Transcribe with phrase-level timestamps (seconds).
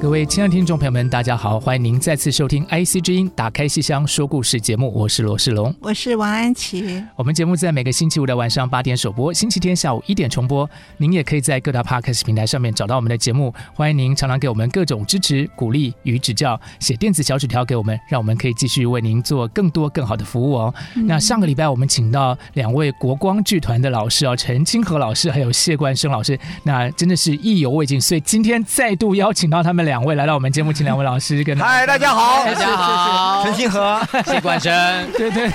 [0.00, 7.04] 各位亲爱的听众朋友们，大家好，欢迎您再次收听《IC 之音》打开戏箱说故事节目，我是罗世龙，我是王安琪。
[7.16, 10.68] 我们节目在每个星期五的晚上八点首播，星期天下午一点重播。
[10.96, 13.52] 您也可以在各大 Podcast 平台上面找到我们的节目。
[13.74, 20.74] 欢迎您常常给我们各种支持、鼓励与指教，写电子小纸条给我们，让我们可以继续为您做更多更好的服务哦。
[20.96, 34.72] 嗯、那上个礼拜我们请到两位国光剧团的老师哦，陈清和老师还有谢冠生老师，那真的是意犹未尽，所以今天再度邀请到他们两位来到我们节目，请两位老师跟嗨，大家好，大家好，陈星河，谢冠生，
[35.18, 35.50] 对对，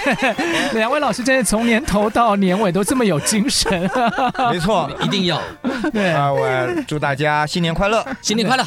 [0.73, 3.89] 两位老师真的从年头到年尾都这么有精神，
[4.52, 5.39] 没错，一定要。
[5.94, 6.11] 对。
[6.11, 6.45] 啊，我
[6.86, 8.66] 祝大家新年快乐，新年快乐。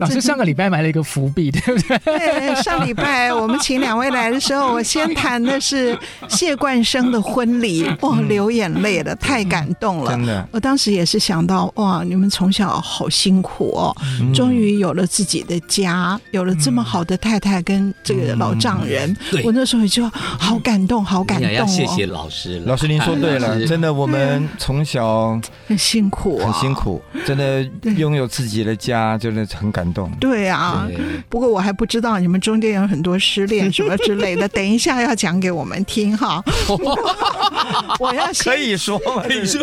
[0.00, 1.98] 老师上个礼拜埋了一个伏笔，对不对？
[1.98, 10.48] 对，上礼拜我们请两位来的时候，我先谈的是谢冠生的婚礼， 哇，流眼泪了，太感动了，真的。
[10.52, 13.94] 我当时也是想到，哇，你们从小好辛苦哦，
[14.34, 21.66] 终于有了自己的家，有了这么好的太太跟这个老丈人，我那时候就好感动，好感动哦。
[21.66, 27.62] 谢谢老师，老师您说对了，真的，我们从小很辛苦，很辛苦，真的
[27.96, 30.10] 拥有自己的家，真的很感动。
[30.20, 30.86] 对啊，
[31.28, 36.42] 不过我还不知道你们中间有很多失恋什么之类的，等一下要讲给我们听哈。
[37.98, 39.22] 我要可以说吗？
[39.26, 39.60] 可以说。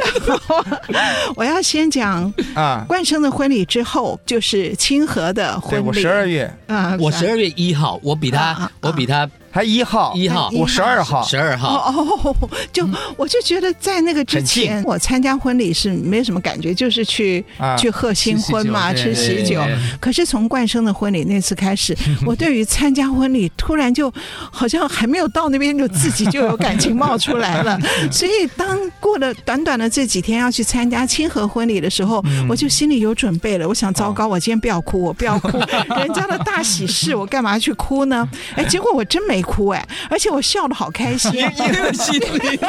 [1.36, 5.86] 我要先讲啊，冠生的婚礼之后就是清河的婚礼。
[5.86, 9.30] 我十二月啊，我十二月一号，我比他，我比他。
[9.58, 11.92] 他一号，一号，我十二号，十二号。
[11.92, 17.44] 哦哦， 就我就觉得在那个之前，我参加婚礼是没什么感觉，就是去
[17.76, 19.60] 去贺新婚嘛，吃喜酒。
[20.00, 24.14] 可是从冠生的婚礼那次开始， 我对于参加婚礼突然就
[24.52, 27.80] 好像还没有到那边，就自己就有感情冒出来了。
[28.14, 33.68] 所以当过了短短的这几天要去参加亲和婚礼的时候，我就心里有准备了。
[33.68, 35.58] 我想，糟糕，我今天不要哭，我不要哭，
[35.98, 38.30] 人家的大喜事，我干嘛去哭呢？
[38.54, 39.44] 哎，结果我真没。
[39.48, 42.60] 哭哎，而且我笑的好开心，啊， 一个心里。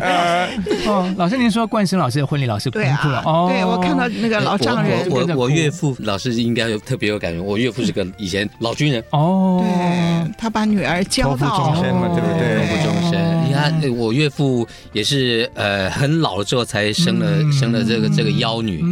[0.00, 0.48] 呃，
[0.86, 3.22] 哦，老师，您说冠生老师的婚礼，老师哭了。
[3.26, 7.40] 哦，对，我看到那个老丈人，我我岳父老师应该有特别有感觉。
[7.40, 9.02] 我岳父是个以前老军人。
[9.10, 12.66] 哦，对，他把女儿交到，终身嘛，对不对？
[12.68, 13.18] 托付终身。
[13.48, 18.84] 你看，我岳父也是呃很老了之后才生了生了这个这个妖女，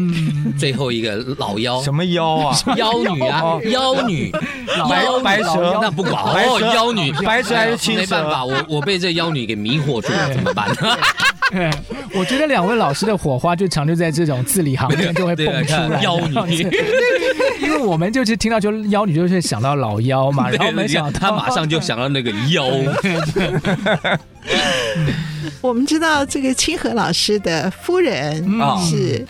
[0.58, 1.80] 最后一个老妖。
[1.82, 2.56] 什么妖啊？
[2.76, 4.32] 妖女啊， 妖女，
[4.88, 6.86] 白白蛇那不管哦，妖。
[6.96, 8.00] 女白蛇还是青蛇？
[8.00, 11.70] 没办法，我我被这妖女给迷惑住了，怎么办呢？
[12.14, 16.00] 我觉得两位老师的火花就常就在这种字里行间就会蹦出来。
[16.00, 16.66] 妖女，
[17.60, 22.64] 因为我们就是听到就妖女，就是想到老妖嘛，然后没想到他马上就想到那个妖。
[25.60, 28.44] 我们知道这个清河老师的夫人
[28.88, 29.26] 是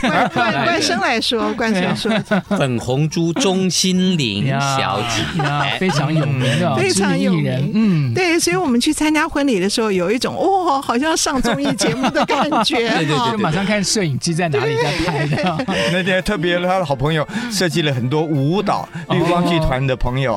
[0.00, 2.12] 冠冠冠生来说，冠生说。
[2.56, 5.42] 粉红猪钟心凌小姐，
[5.78, 7.70] 非常有名的，非常有名。
[7.74, 12.76] 嗯，对，所以我们去参加婚礼的时候，有一种哦，好像上综艺节目的感觉。
[12.94, 15.64] 对对对，马上看摄影机在哪里在拍的。
[15.92, 20.34] 那天特别他的好朋友设计了很多舞蹈，绿光剧团的朋友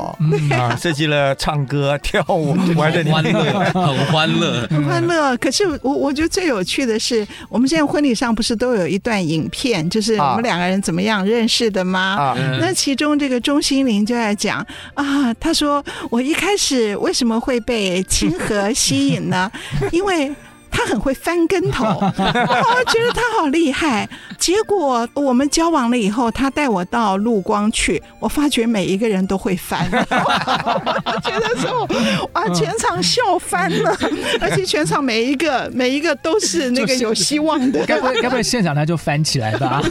[0.50, 5.17] 啊，设计了唱歌跳舞，玩的欢乐，很欢乐，很欢乐。
[5.38, 12.16] 可是我我觉得最有趣的是，我们现在婚礼上不是都有一段影片，就是我们两个人怎么样认识的吗？
[12.16, 14.64] 啊，那其中这个钟心凌就在讲
[14.94, 19.50] 啊，他说我一开始为什么会被清河吸引呢？
[19.92, 20.34] 因为。
[20.70, 24.08] 他很会翻跟头， 我觉得他好厉害。
[24.38, 31.88] 结果我们交往了以后，他带我到陆光去，我发觉每一个人都会翻， 我觉得说
[32.32, 33.96] 哇，全场笑翻了，
[34.40, 37.84] 而且全场每一个每一个都是那个有希望的。
[37.86, 39.82] 该不会该不会现场他就翻起来吧？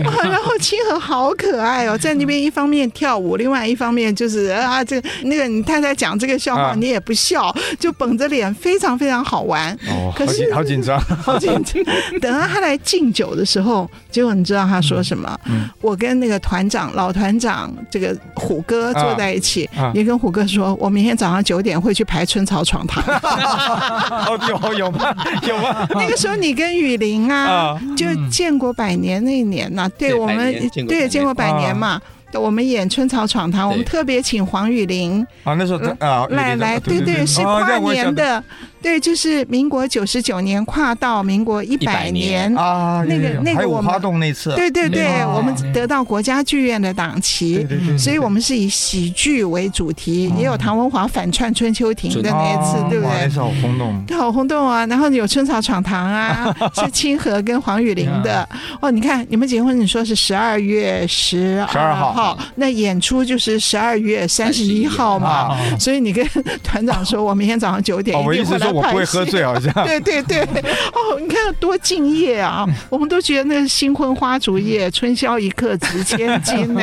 [0.00, 9.46] 然后清河好可爱哦，在那边一方面跳舞，另外一方面就是啊，这那个你太太讲这个笑话，你也不笑，就绷着脸，非常非常好。
[9.46, 11.84] 玩，哦，可是好紧张，好紧张。
[12.20, 15.38] 等到他来敬敬酒的时候，结果你知道他说什么？
[15.44, 23.04] 嗯，我跟那个团长老团长这个虎哥坐在一起，啊啊、也跟虎哥说，我明天早上九点会去排春草闯堂。
[24.26, 25.14] 哦，有有吗？
[25.46, 25.86] 有吗？
[25.90, 32.00] 那个时候你跟雨林啊，啊就建国百年那一年呐、啊，对，对我们对建国百年嘛。
[32.34, 38.42] 我们演《春草闯堂》，我们特别请黄雨玲啊，那时候啊，来来，对对，是跨年的，
[38.82, 42.54] 对，就是民国九十九年跨到民国一百年。
[42.56, 53.28] 啊，那个那个我们花动那次，对对对，我们得到国家剧院的档期，所以我们是以喜剧为主题，也有唐文华反串春秋亭的那一次，对不对？
[53.30, 54.84] 好轰动，对，好轰动啊！
[54.86, 58.46] 然后有《春草闯堂》啊， 是清河跟黄雨玲的。
[58.82, 58.90] 哦。
[58.96, 62.12] 你看你们结婚，你说是十二月十十二号，
[62.56, 65.56] 那演出就是十二月三十一号嘛。
[65.78, 66.26] 所以你跟
[66.62, 68.76] 团长说，我明天早上九点一定会来拍戏。
[68.76, 69.72] 我不会喝醉，好像。
[69.86, 72.66] 对对对，哦，你看多敬业啊！
[72.90, 76.82] 我们都觉得那是新婚花烛夜，春宵一刻值千金呢。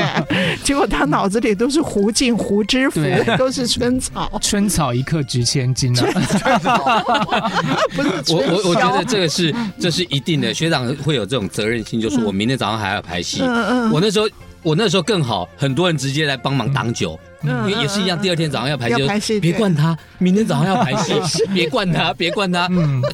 [0.63, 3.01] 结果他脑子里都是胡进、胡知府，
[3.37, 4.31] 都是春草。
[4.41, 7.03] 春草一刻值千金啊！
[7.95, 13.41] 不是我我我觉得这个是这是一定的，学长会有这种责任心，就是我明天早上还要拍戏。
[13.41, 14.27] 嗯嗯我那时候
[14.63, 17.19] 我那时候更好，很多人直接来帮忙挡酒。
[17.45, 19.97] 因为也是一样，第二天早上要排戏，别惯他。
[20.17, 21.13] 明天早上要 排戏，
[21.53, 22.69] 别惯他，别惯他。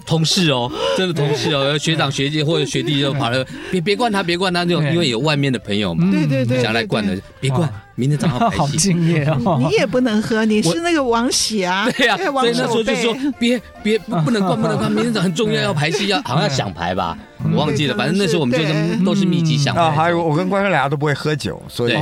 [0.05, 7.67] 同事哦，真的同事哦，学长学姐或者学弟就跑了，别别惯他，别惯他，就因为有外面的朋友嘛，对对对，想来惯的，别惯。
[7.99, 9.57] 明天早上排戏，好敬业哦。
[9.67, 11.85] 你也不能喝，你是那个王喜啊。
[11.97, 14.89] 对呀，所以那时候就说别别不能灌，不能灌。
[14.91, 17.17] 明天早上很重要，要排戏，要好像想排吧，
[17.51, 17.95] 我忘记了。
[17.97, 19.81] 反正那时候我们就是都是密集想排。
[19.81, 21.93] 啊，还有我跟关哥俩都不会喝酒，所以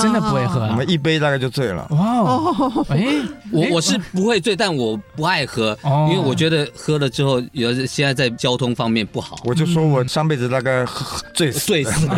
[0.00, 0.60] 真的不会喝。
[0.62, 1.86] 我们一杯大概就醉了。
[1.90, 3.06] 哇哦，哎，
[3.50, 5.76] 我我是不会醉，但我不爱喝，
[6.10, 9.36] 因为我觉得喝了之后，有现在在交通方面不好。
[9.44, 12.08] 我就说我上辈子大概喝醉醉死，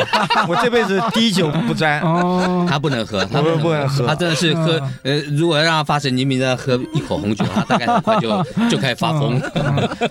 [0.49, 2.01] 我这辈子滴酒不沾。
[2.01, 3.24] 哦，他不能喝。
[3.31, 4.81] 他不会喝，他真的是喝。
[5.03, 9.41] 呃，如果要让他发神经病，让他喝一口红酒，他大概很快就 就开始发疯。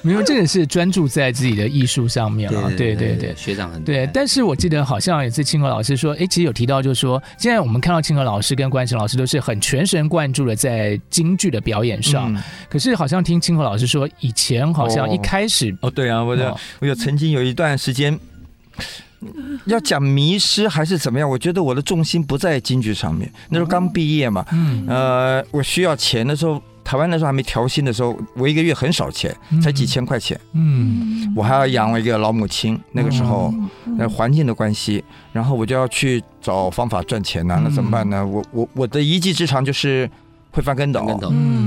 [0.01, 2.69] 没有，这个是专注在自己的艺术上面了。
[2.77, 4.10] 对对对，学长很对。
[4.13, 12.36] 但是我记得好像也是清河老师说，哎，其实有提到，就是说，现在我们看到清河老师跟冠成老师都是很全神贯注的在京剧的表演上。
[12.69, 16.44] 可是好像听清河老师说，以前好像一开始哦，对啊，我就
[16.80, 18.18] 我有曾经有一段时间。
[19.66, 21.30] 要讲迷失还是怎么样？
[21.30, 23.31] 我觉得我的重心不在京剧上面。
[23.50, 32.80] 那时候刚毕业嘛，嗯，呃，我需要钱的时候，台湾那时候还没调薪的时候，我一个月很少钱，才几千块钱，嗯，我还要养一个老母亲。
[32.92, 33.54] 那个时候，
[33.98, 37.62] 呃，环境的关系，然后我就要去找方法赚钱呐。
[37.64, 38.25] 那怎么办呢？
[38.25, 40.10] 我我我的一技之长就是
[40.52, 41.02] 会翻跟斗，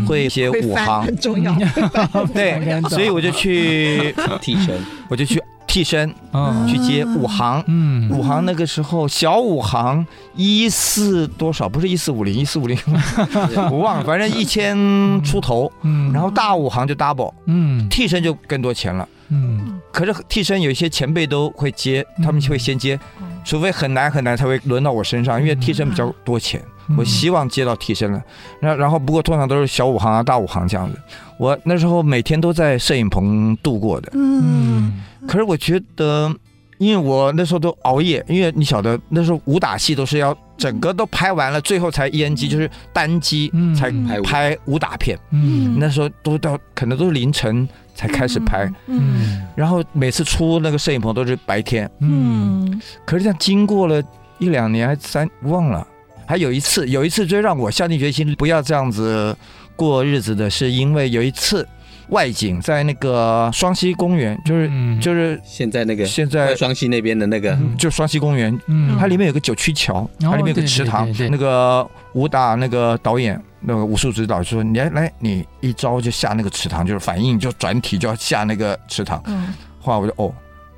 [0.07, 1.55] 会写武行，很重要。
[2.35, 4.75] 对，所以我就去 提成，
[5.09, 5.43] 我就去。
[5.67, 11.69] 替身，嗯，去接武行，嗯，武行那个时候小武行一四多少？
[11.69, 12.79] 不是一四五零，一四五零，
[13.71, 14.77] 我忘了，反正一千
[15.23, 22.99] 出头，嗯，然后大武行就 double，嗯，替身就更多钱了，嗯，可是替身有一些前辈都会接，他们会先接，
[23.45, 26.63] 除非很难很难才会轮到我身上，因为替身比较多钱，
[26.97, 28.23] 我希望接到替身了，
[28.61, 30.99] 然然后不过通常都是小武行啊、大武行这样子，
[31.39, 35.03] 我那时候每天都在摄影棚度过的，嗯。
[35.27, 36.35] 可是我觉得，
[36.79, 43.91] 因为我那时候都熬夜，因为你晓得那时候武打戏都是要整个都拍完了，最后才一 NG，就是单机才
[44.23, 44.97] 拍武打。
[44.97, 45.19] 片。
[45.31, 48.71] 嗯，那时候都到可能都是凌晨才开始拍。
[48.87, 51.91] 嗯，然后每次出那个摄影棚都是白天。
[52.01, 54.03] 嗯，可是这样经过了
[54.39, 55.87] 一两年还三忘了，
[56.27, 59.37] 还有一次，有一次最让我下定决心不要这样子
[59.75, 61.67] 过日子的是，因为有一次。
[62.09, 64.71] 外景在那个双溪公园，就是
[65.01, 68.57] 就是现在那个现在双溪那边的那个，就双溪公园，
[68.99, 71.09] 它里面有个九曲桥，它里面有个池塘。
[71.31, 80.35] 那个武打那个导演，那个武术指导说：“你来来，你一招就下那个池塘，就是反应就转体就要下那个池塘。”嗯后来我就哦，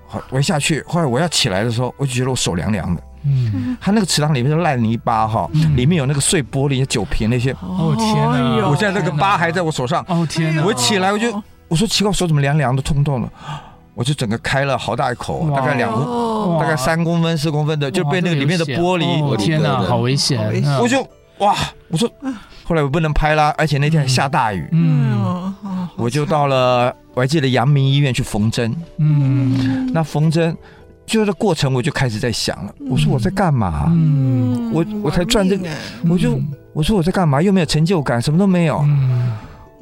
[0.07, 3.03] 好，我一下去，后来我要起来的时候，我就觉得我手凉凉的。
[3.29, 7.53] 嗯，他那个池塘里面是烂泥巴哈，里面有那个碎玻璃、酒瓶那些。
[7.61, 8.67] 哦天哪！
[8.69, 10.05] 我现在那个疤还在我手上。
[10.09, 10.65] 哦天哪！
[10.65, 13.29] 我起来我就我说奇怪，我手怎么凉凉的、痛痛的？
[13.95, 15.91] 我就整个开了好大一口，大概两
[16.61, 19.23] 大概三公分、四公分的，就被那个里面的玻璃。
[19.25, 20.39] 我天哪，好危险！
[20.81, 21.03] 我就
[21.39, 21.57] 哇，
[21.89, 22.09] 我说
[22.63, 24.69] 后来我不能拍啦，而且那天还下大雨。
[24.71, 25.53] 嗯，
[25.97, 28.73] 我就到了，我还记得阳明医院去缝针。
[28.99, 30.57] 嗯，那缝针。
[31.09, 32.73] 就这过程，我就开始在想了。
[32.89, 33.87] 我说我在干嘛？
[33.89, 35.69] 嗯我我才赚这个，
[36.09, 36.39] 我就
[36.75, 37.41] 我说我在干嘛？
[37.43, 38.85] 又没有成就感，什么都没有。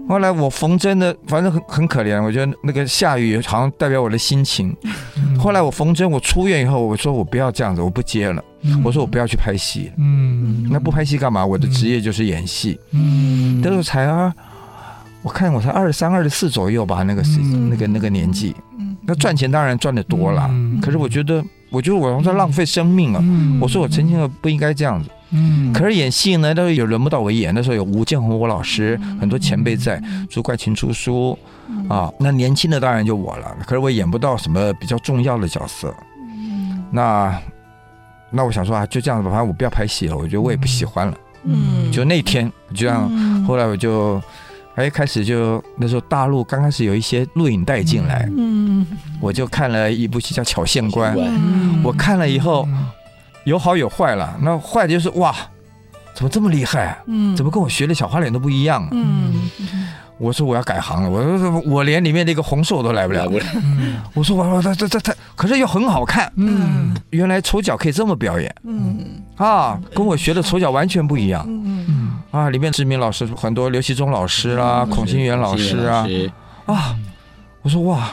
[0.08, 2.22] 后来我缝针的，反正很很可怜。
[2.22, 4.72] 我觉得那个下雨好像代表我的心情。
[5.36, 8.40] 后来我缝针，我出院以后，我说我不要这样子，我不接了。
[8.84, 9.90] 我说我不要去拍戏。
[9.98, 11.44] 嗯，那不拍戏干嘛？
[11.44, 12.78] 我的职业就是演戏。
[12.92, 14.32] 嗯，那时候才啊，
[15.26, 18.54] 我看我才二十三、二十四左右吧，那个是那个那个年纪。
[19.02, 20.48] 那赚钱当然赚的多了，
[20.80, 23.20] 可是我觉得，我觉得我在浪费生命啊。
[23.60, 25.10] 我说我曾经不应该这样子。
[25.32, 27.52] 嗯，可是演戏呢，都有轮不到我演。
[27.52, 31.36] 那时候有吴建宏我老师，很多前辈在，朱冠琴出书
[31.88, 32.08] 啊。
[32.20, 35.92] 那年轻的当然就我了，可是我演不到什么比较重要的角色。
[36.92, 37.36] 那
[38.30, 41.16] 那我想说啊，就这样子吧，反正我不要拍戏了，我觉得我也不喜欢了。
[41.48, 43.08] 嗯，就那天就这样，
[43.44, 44.20] 后来我就
[44.76, 48.86] 哎开始就那时候大陆刚开始有一些录影带进来，嗯，
[49.20, 51.16] 我就看了一部戏叫《巧县官》，
[51.82, 52.66] 我看了以后。
[53.46, 55.32] 有好有坏了，那坏的就是哇，
[56.12, 56.98] 怎么这么厉害？
[57.06, 58.88] 嗯，怎么跟我学的小花脸都不一样？
[58.90, 59.48] 嗯，
[60.18, 63.24] 我说我要改行了，我说我连里面那个红寿都来不了。
[63.54, 66.28] 嗯，我说我我他他他他，可是又很好看。
[66.34, 68.52] 嗯，原来丑角可以这么表演。
[68.64, 71.46] 嗯，啊，跟我学的丑角完全不一样。
[71.46, 72.05] 嗯
[72.36, 76.06] 啊，里面知名老师很多，刘其中老师啊，孔新元老师啊，
[76.66, 76.94] 啊，
[77.62, 78.10] 我说哇，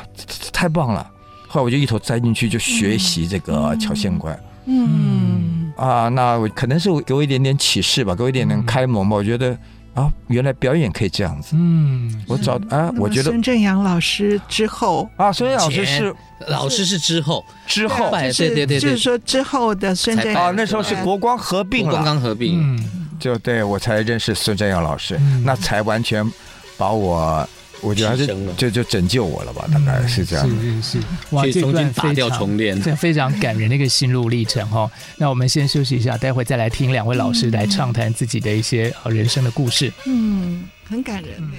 [0.54, 1.06] 太棒了！
[1.50, 4.40] 后来我就一头栽进去，就学习这个巧县官。
[4.66, 9.16] 嗯啊，那我可能是给我一点点启示吧，给我一点点开蒙吧。
[9.16, 9.58] 我觉得
[9.94, 11.56] 啊，原来表演可以这样子。
[11.58, 16.16] 嗯，我找啊，我觉得孙正阳老师之后啊，孙老师是
[16.48, 26.30] 老师是之后之后，对对对，就是说之后的孙正阳啊，那时候是国光合并了，国光刚合并，嗯，就对我才认识孙正阳老师，那才完全
[26.78, 27.48] 把我。
[27.82, 30.50] 我觉得还是就就拯救我了吧，大概是这样。
[30.50, 30.98] 是是是，
[31.32, 34.90] 哇，这段非常这非常感人的一个心路历程哈。
[35.18, 39.92] 那我们先休息一下，待会再来听两位老师来畅谈自己的一些人生的故事。
[40.06, 41.52] 嗯，很感人。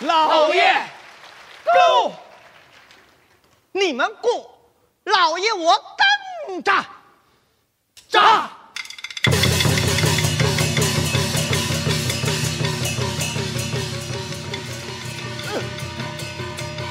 [0.00, 0.74] 老爷，
[1.64, 2.12] 顾，
[3.72, 4.58] 你们过，
[5.04, 5.74] 老爷我
[6.46, 6.70] 跟着，
[8.10, 8.50] 扎。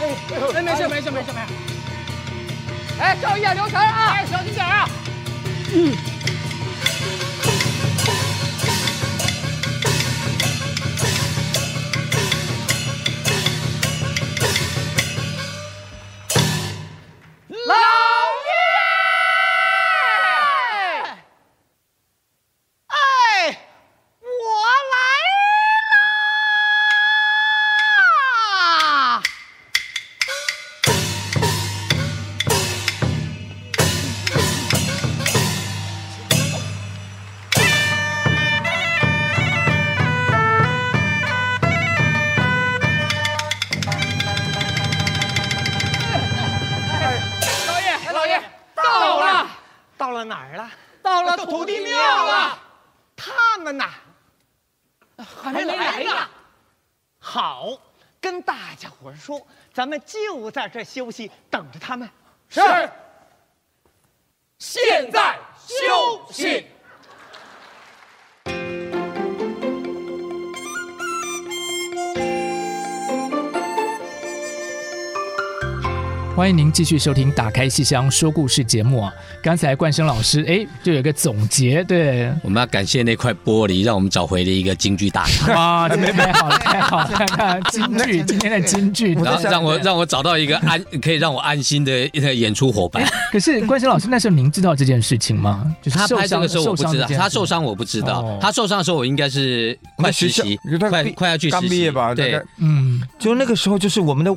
[0.02, 1.54] 哎，没事没事没事没事。
[3.00, 4.90] 哎，注意啊，留神啊，哎，小心点啊。
[5.74, 6.15] 嗯。
[59.86, 62.10] 咱们就在这休息，等着他们。
[62.50, 62.60] 是。
[64.58, 66.66] 现在休息。
[76.36, 79.14] 欢迎您继续收听《打开戏箱说故事》节目啊！
[79.42, 85.50] 刚才冠生老师哎，就有一个总结，对，我们要感谢那块玻璃，让我们找回了一个京剧大师。
[85.52, 87.08] 哇， 太好了，太好了！
[87.08, 93.02] 看看京剧，今天的京剧，然后让我让我找到一个安可以让我安心的一个演出伙伴。
[93.32, 95.74] 可是冠生老师，那时候您知道这件事情吗？
[95.82, 102.14] 就是他拍这个时候我不知道，他受伤我不知道，他受伤的时候我应该是快实习，快快要去实习吧？
[102.14, 104.36] 对，嗯，就那个时候就是我们的。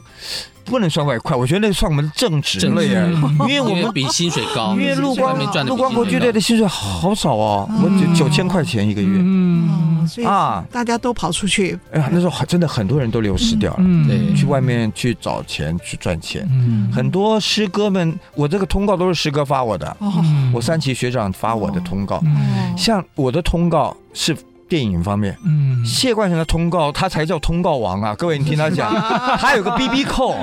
[0.68, 3.10] 不能算外快，我觉得那算我们的正职了耶，
[3.40, 16.46] 因为我们比薪水高，因为陆光陆光国际队的薪水好少哦，我九九千块钱一个月，嗯，所以啊，大家都跑出去，哎呀，那时候真的很多人都流失掉了，对，去外面去找钱去赚钱，
[16.92, 19.96] 很多师哥们，我这个通告都是师哥发我的，
[20.52, 22.22] 我三期学长发我的通告，
[22.76, 24.36] 像我的通告是。
[24.68, 28.14] 电影方面，嗯，谢冠廷的通告，他才叫通告王啊！
[28.14, 28.94] 各位，你听他讲，
[29.40, 30.36] 他有个 B B 扣，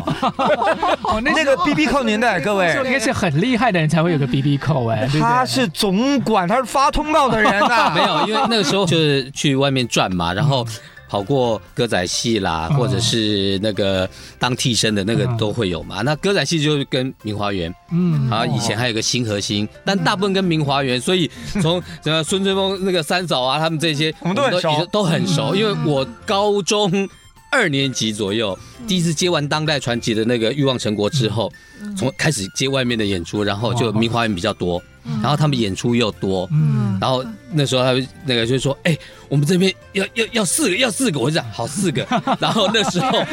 [1.24, 5.08] 那个 B B 扣年代，各位应该是很厉害的人才会有个 B B 扣哎。
[5.20, 7.92] 他是总管，他是发通告的人呐。
[7.96, 10.66] 没有，因为那个时候就是去外面转嘛，然后
[11.08, 14.10] 跑过歌仔戏啦，或者是那个
[14.40, 16.02] 当替身的那个都会有嘛。
[16.02, 21.30] 那歌仔戏就是跟明华园，嗯，啊，以前还有个新核心，但大部分跟明华园，所以
[21.62, 27.08] 从什么孙春峰那个三嫂啊，他们这些我们都很熟，都很熟，因为我高中。
[27.52, 31.50] 二年级左右，第一次接完当代传奇的那个欲望成国之后，
[31.96, 34.82] 从开始接外面的演出，然后就明华园比较多，
[35.22, 36.50] 然后他们演出又多，
[37.00, 38.98] 然后那时候他们那个就说，哎。
[39.30, 42.06] 我们这边要要要四个，要四个，我就讲好四个。
[42.40, 43.24] 然后那时候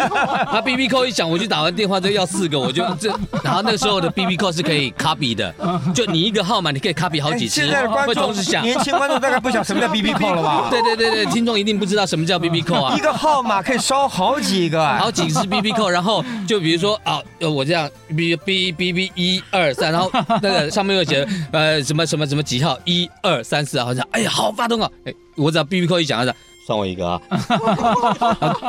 [0.50, 3.08] 他 B B 扣一响，我就打完电话就要四个，我就这。
[3.42, 5.54] 然后那时候的 B B 扣是可以 copy 的，
[5.94, 7.62] 就你一个号码你可以 copy 好几次，
[8.06, 8.62] 会同时响。
[8.62, 10.68] 年轻观众大概不晓什么叫 B B 扣了吧？
[10.70, 12.94] 对对对对，听众一定不知道什么叫 B B 扣啊。
[12.96, 15.88] 一个号码可以烧好几个，好几次 B B 扣。
[15.88, 25.12] 然后就比如说啊，我这样 B B B B 一二三，然后那个上面又写呃什么什么什么几号一二三四，然后这样，哎呀好发动啊，哎。
[25.36, 26.34] 我只要 B B 扣一讲，他讲
[26.64, 27.20] 算我一个啊，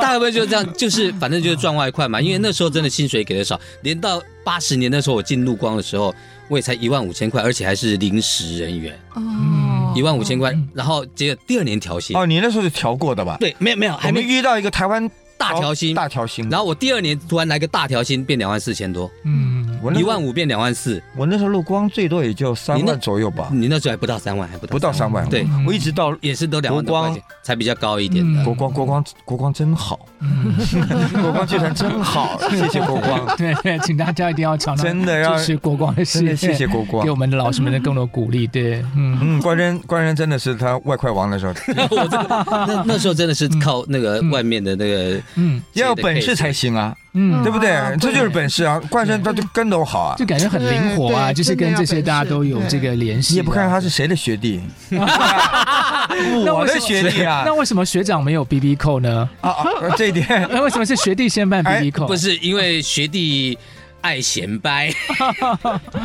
[0.00, 2.20] 大概就这样，就是反正就是赚外快嘛。
[2.20, 6.12] 因为那时候真的薪水给的少，连到八十年那时候我进陆光的时候，
[6.48, 10.52] 我也才一万五千块，而且还是临时人员哦，一万五千块。
[10.72, 13.36] 然后结果第二年调薪哦，你那时候是调过的吧？
[13.38, 16.48] 对，没有没有，还没遇到一个台湾大调薪，大调薪。
[16.50, 19.73] 然后我第二年突然来个大调薪，变两万四千多，嗯。
[19.92, 23.48] 一万五变两万四，我那时候录光最多也就三万左右吧。
[23.52, 25.28] 你那时候还不到三万，还不到不到三万。
[25.28, 28.44] 对，我一直到也是都两万多块钱才比较高一点的。
[28.44, 29.98] 国光国光国光真好，
[31.20, 33.36] 国光剧团真好， 谢谢国光。
[33.36, 36.24] 对，请大家一定要常常真的要支持国光的事。
[36.24, 38.46] 业，谢谢国光，给我们的老师们的更多鼓励。
[38.46, 39.18] 对，嗯。
[39.20, 41.52] 嗯，关真关真真的是他外快王的时候，
[41.90, 46.94] 我那那时候真的是靠那个外面的那个嗯，要有本事才行啊。
[47.16, 47.70] 嗯，对不对？
[48.00, 48.80] 这就是本事啊！
[48.90, 53.34] 冠生他就跟得我好啊，就感觉很灵活啊，就是跟这些大家都有这个联系。
[53.34, 57.44] 你也不看他是谁的学弟， 我的学弟啊。
[57.46, 59.28] 那为什么学长没有 BB 扣呢？
[59.40, 59.64] 啊啊，
[59.96, 60.26] 这一点。
[60.50, 62.06] 那为什么是学弟先办 BB 扣？
[62.06, 63.56] 不是因为学弟
[64.00, 64.92] 爱闲掰。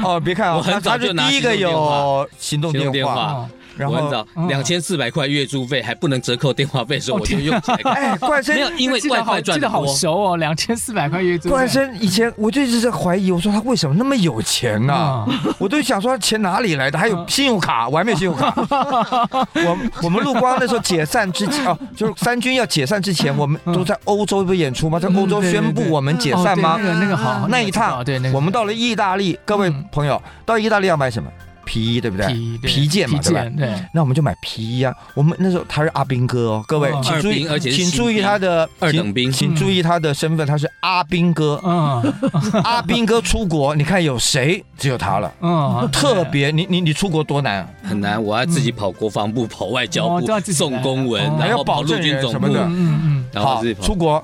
[0.03, 3.47] 哦，别看啊， 我很早就第一个有行动电话。
[3.79, 7.93] 然后两千四百块月租费还不能折扣电话费的时候，我就用起来。
[7.93, 11.49] 哎，冠生，没有，因为外快赚的好熟哦，两千四百块月租费。
[11.51, 15.25] 冠生以前我就一直在怀疑，我说他为什么那么有钱呢？
[15.57, 16.99] 我都想说钱哪里来的？
[16.99, 18.53] 还有信用卡，我还没有信用卡。
[18.59, 24.99] 我 我们陆光那时候解散之前哦，就是三军要解散之前，我们都在欧洲不演出吗？
[24.99, 26.77] 在欧洲宣布我们解散吗？
[26.79, 31.29] 那个那个好，那一趟，对，我们到了意大利，各位朋友到意大利要买什么？
[31.69, 32.25] 皮衣对不对？
[32.67, 33.45] 皮件嘛，对吧？
[33.55, 34.91] 对，那我们就买皮衣啊。
[35.13, 41.61] 我们那时候他是阿兵哥哦，各位请注意，而且请注意他的二等兵，请注意他的身份，他是阿兵哥。
[41.63, 42.13] 嗯，
[42.65, 44.65] 阿兵哥出国，你看有谁？
[44.75, 45.31] 只有他了。
[45.41, 47.67] 嗯，特别，你你你出国多难？
[47.83, 52.47] 很难，我要自己跑国防部，跑外交部，送公文，然后跑陆军总部。
[52.47, 54.23] 嗯嗯，然后出国，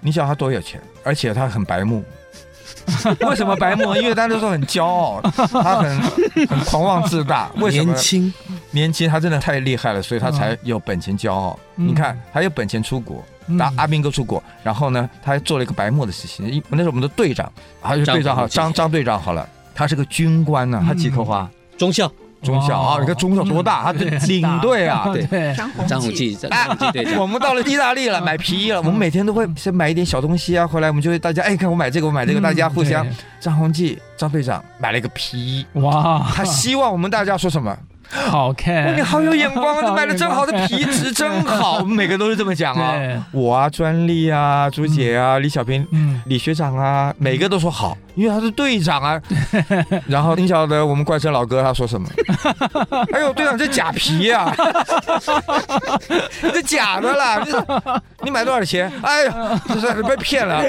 [0.00, 0.80] 你想他多有钱？
[1.02, 2.04] 而且他很白目。
[3.28, 3.96] 为什么白墨？
[3.96, 6.00] 因为大家都说很骄傲，他很
[6.46, 7.50] 很狂妄自大。
[7.56, 7.92] 为什么？
[7.92, 8.34] 年轻，
[8.70, 11.58] 年轻，他真的太厉害了，所以他才有本钱骄傲。
[11.74, 13.24] 你看，他有本钱出国，
[13.58, 16.62] 打阿兵哥出国，然后呢，他还做了一个白目的事情。
[16.68, 21.48] 那时候我们的队长，还是队长好，张张队长好了，他是个军官呢，他几颗花？
[21.76, 22.10] 中校。
[22.42, 23.84] 中校啊，你看中校多大？
[23.84, 27.20] 他的领 队啊，对，张宏记，张宏记队长。
[27.20, 28.78] 我们到了意大利了，买皮衣了。
[28.78, 33.06] 我们每天都会先买一点小东西啊，回来我们就会大家哎，看我买这个，我买这个，大家互相。
[33.40, 36.26] 张宏记，张队长买了一个皮衣，哇！
[36.34, 37.76] 他希望我们大家说什么？
[38.10, 39.86] 好看，你好有眼光啊！
[39.86, 42.94] 你买的真好的皮质真好，我 们每个都是这么讲啊。
[43.32, 45.86] 我啊，专利啊，朱姐啊，李小平，
[46.24, 49.20] 李学长啊，每个都说好，因为他是队长啊。
[50.08, 52.08] 然后你晓得我们怪声老哥他说什么？
[53.12, 54.52] 哎呦，队长这假皮呀，
[56.40, 57.40] 这假的啦！
[58.22, 58.90] 你买多少钱？
[59.02, 60.62] 哎呀，这是被骗了，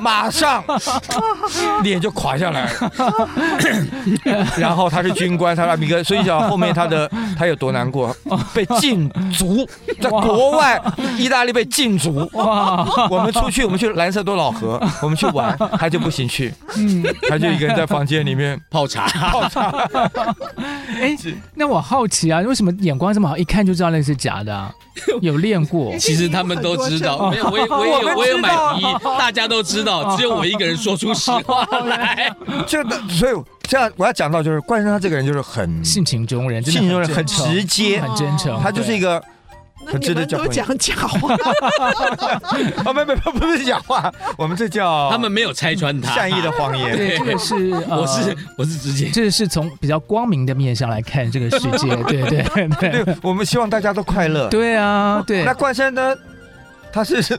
[0.00, 0.64] 马上
[1.82, 2.72] 脸就垮下来。
[4.56, 6.62] 然后他是军官，他是米哥，所以讲后。
[6.62, 8.16] 面他的他有多难过，
[8.54, 9.68] 被禁足，
[10.00, 10.80] 在国外
[11.18, 12.30] 意大利被禁足。
[12.34, 12.86] 哇！
[13.10, 16.54] 我们出去，我们去蓝色多瑙河，我们去玩，他就不行去。
[16.76, 19.06] 嗯，他就一个人在房间里面 泡茶。
[19.08, 19.70] 泡茶。
[21.00, 21.16] 哎，
[21.54, 24.54] 那我好奇啊，为什么眼光这么好，一看就知道那是假的？
[24.54, 24.72] 啊
[25.22, 25.96] 有练过？
[25.98, 27.30] 其实他们都知道。
[27.30, 28.84] 没有，我也我也有我也买皮衣，
[29.18, 32.30] 大家都知道，只有我一个人说出实话来。
[32.66, 33.34] 这个，所以。
[33.68, 39.22] 这样我要讲到就是冠生他这个人就是很性情中人，性情中人很直接，很真诚，他就是一个
[39.86, 40.52] 很值得交朋友。
[40.52, 41.34] 讲假话
[42.84, 46.96] 啊， 没没不不是假话，我们这叫他们没有拆穿他善意的谎言。
[46.96, 47.54] 对，这个是
[47.90, 51.94] 我是我是直接，这个是从比较光明的面向来看这个世界。
[52.04, 54.48] 对对对，我们希望大家都快乐。
[54.48, 55.44] 对啊，对。
[55.44, 56.14] 那冠生呢？
[56.92, 57.16] 他是，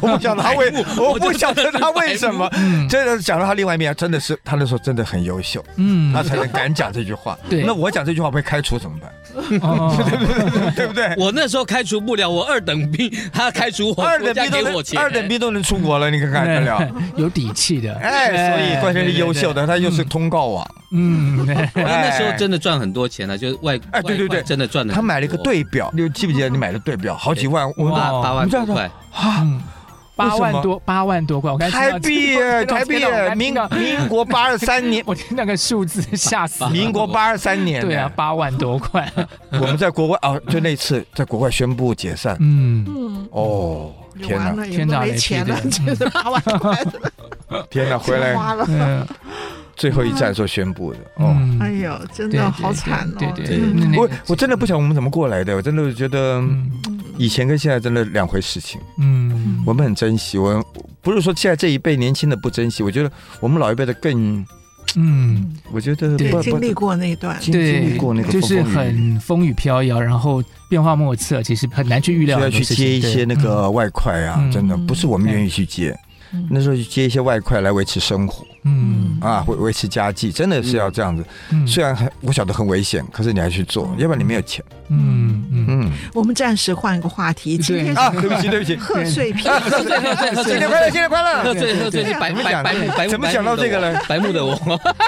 [0.00, 2.50] 我不晓得他为，我不晓得他为什么。
[2.88, 7.38] 真的讲到他另外一面，真的是他那时候真的很优秀，嗯，他才能敢讲这句话。
[7.48, 9.10] 对，那我讲这句话被开除怎么办？
[10.74, 11.14] 对不对？
[11.16, 16.86] 我那时候开除不了，我二等兵，他开除我，二等兵都能，二等兵都能出国了，你可看得了？
[17.16, 20.66] 有底气的，哎，所以关键是优秀的，他又是通告网。
[20.94, 24.92] 嗯，那时候真的赚很多钱了，就是外哎，对对对，真的赚的。
[24.92, 27.66] 他买了一个对表，你记不记得你买的对表好几万？
[27.78, 28.90] 我们八万多块。
[29.12, 29.46] 啊，
[30.14, 33.04] 八万多八万多块，我台币台币，
[33.34, 36.66] 民民国八十三年， 我听那个数字吓死。
[36.68, 39.10] 民国八十三年，对啊，八万多块。
[39.52, 42.36] 我们在国外啊，就那次在国外宣布解散。
[42.40, 42.84] 嗯。
[42.86, 43.90] 嗯，哦，
[44.22, 46.84] 天哪，天哪，没钱了， 真是八万块，
[47.70, 48.36] 天哪，回来。
[49.82, 50.98] 最后一站所宣布的。
[51.16, 53.14] 哦，哎呦，真的好惨哦！
[53.18, 56.40] 对对对，我我真的不晓得我们怎么过来的，我真的觉得
[57.18, 58.80] 以前跟现在真的两回事情。
[59.00, 60.64] 嗯，我们很珍惜，我
[61.00, 64.46] 不是说现在这一辈年轻的不珍惜，我觉得我们老一辈的更，
[64.94, 70.40] 嗯，我觉得经历过那段，对经历过那个就是很风雨飘摇，然后
[70.70, 72.38] 变化莫测，其实很难去预料。
[72.38, 75.98] 要去接一些那个外快啊，真的不是我们愿意去接，
[76.48, 78.46] 那时候去接一些外快来维持生活。
[78.64, 81.24] 嗯啊，维维持家计真的是要这样子。
[81.66, 84.64] 虽然很我晓得很危险，可是你还去做，要不然你没有钱。
[84.88, 85.92] 嗯嗯嗯。
[86.12, 87.56] 我们暂时换个话题。
[87.56, 88.76] 今天啊，对不起对不起。
[88.76, 89.52] 贺岁片。
[89.60, 91.44] 贺岁贺岁，新年快乐新年快乐。
[91.44, 93.98] 贺岁贺岁，白白白白怎么讲到这个呢？
[94.08, 94.58] 白目的我，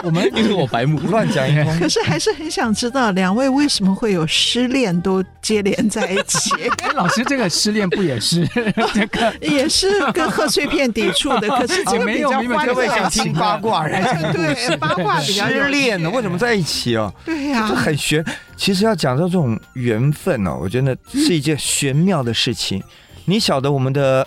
[0.03, 1.79] 我们 因为我白目乱讲一通。
[1.79, 6.51] 可是还是很想知道两位为什么会有失恋都接连在一起？
[6.95, 8.47] 老师这个失恋不也是
[8.95, 11.49] 这个也是跟贺岁片抵触的？
[11.49, 14.02] 可是没有没有，各位想听八卦人。
[14.33, 17.12] 对， 八卦比较失恋呢，为什么在一起哦？
[17.24, 18.24] 对呀，这很玄。
[18.57, 22.83] 其实要讲到这种缘分哦，我觉得是一件玄妙的事情。
[23.26, 24.26] 你晓得我们的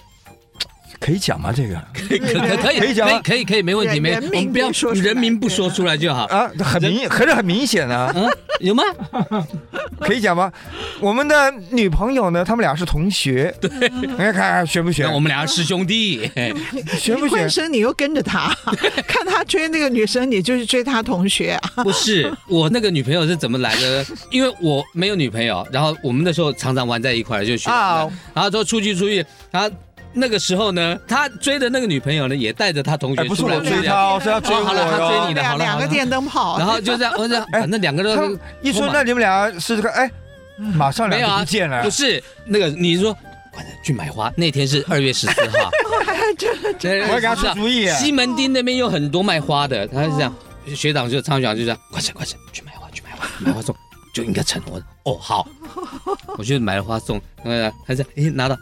[1.00, 1.54] 可以讲吗？
[1.56, 8.14] 这个可以可以可以可以讲，可以可以没问题，没我们不要说人名不说出来就好啊，很明，可是很明显啊，
[8.60, 8.84] 有吗？
[10.02, 10.52] 可以讲吗？
[11.00, 12.44] 我们的女朋友呢？
[12.44, 13.70] 他们俩是同学，对，
[14.18, 15.06] 看看学不学？
[15.08, 16.30] 我们俩是师兄弟，
[17.00, 17.40] 学不玄？
[17.40, 18.56] 男生你又跟着他，
[19.08, 21.84] 看他追那个女生，你就是追他同学啊？
[21.84, 24.06] 不是，我那个女朋友是怎么来的？
[24.32, 27.70] 因为我没有女朋友，然后我们那时候常常玩在一块，就学，
[28.34, 29.70] 然后之后出去出去，然后
[30.18, 40.12] 那个时候呢，他追的那个女朋友呢，也带着他同学出来追他，是要追好了，他追你的，好了，两个电灯泡，然后就这样，我这样， 反正两个都一说，那你们俩试试看，哎。
[40.74, 43.16] 马上两个不见了，不是那个，你说，
[43.54, 44.34] 快点去买花。
[44.36, 45.70] 那天是二月十四号，
[47.08, 47.88] 我要给他出主意。
[47.90, 50.36] 西门町那边有很多卖花的，他是这样，
[50.76, 53.76] 学长就昌学长就这样，快点快点去买花去买花，买花送
[54.16, 54.60] 就应该成。
[54.66, 55.48] 我哦好，
[56.40, 58.58] 我就买了花送，他他这样，哎拿到。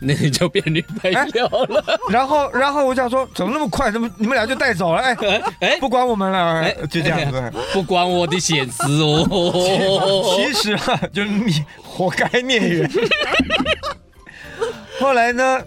[0.00, 3.90] 那你就变女朋友了，然后，然后我想说，怎么那么快？
[3.90, 5.02] 怎么你们俩就带走了？
[5.02, 5.16] 哎
[5.60, 10.36] 哎，不管我们了，就这样子，不管我的闲事哦。
[10.36, 12.90] 其实啊，就是你活该孽缘。
[15.00, 15.60] 后来呢，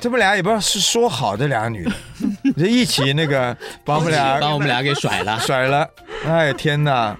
[0.00, 1.92] 这不俩也不知道是说好的俩女的，
[2.58, 5.88] 就一起那个把我们俩把我们俩给甩了，甩了。
[6.26, 7.16] 哎天哪！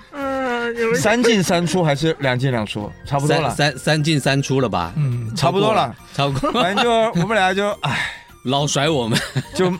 [0.94, 2.90] 三进三出还是两进两出？
[3.04, 4.92] 差不多了，三三进三出了吧？
[4.96, 6.50] 嗯，差不多了，差不多。
[6.52, 8.10] 反正就我们俩就唉，
[8.44, 9.18] 老甩我们，
[9.54, 9.72] 就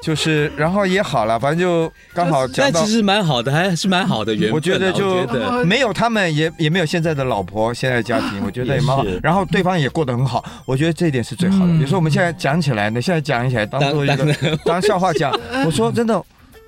[0.00, 2.80] 就是，然后也好了，反正就刚好讲到。
[2.80, 4.52] 但其实蛮好的，还是蛮好的缘分。
[4.52, 5.24] 我觉得就
[5.64, 9.04] 没有他们，也也没有现在的老婆，现在的家庭， 我觉得也蛮好。
[9.22, 11.72] 然后对方也过得很好，我觉得这一点是最好的。
[11.74, 15.32] 有时候我们现在讲起来呢，现在讲起来当做一个当笑话讲。
[15.64, 16.20] 我说真的。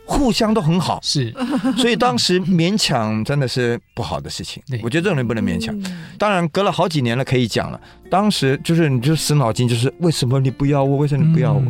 [0.06, 1.32] 互相都很好，是，
[1.76, 4.62] 所以当时勉强真的是不好的事情。
[4.82, 5.74] 我觉得这种人不能勉强。
[6.18, 7.80] 当然，隔了好几年了，可以讲了。
[8.10, 10.98] 当时就是你就死脑筋，就是为什么你不要我？
[10.98, 11.62] 为什么你不要我？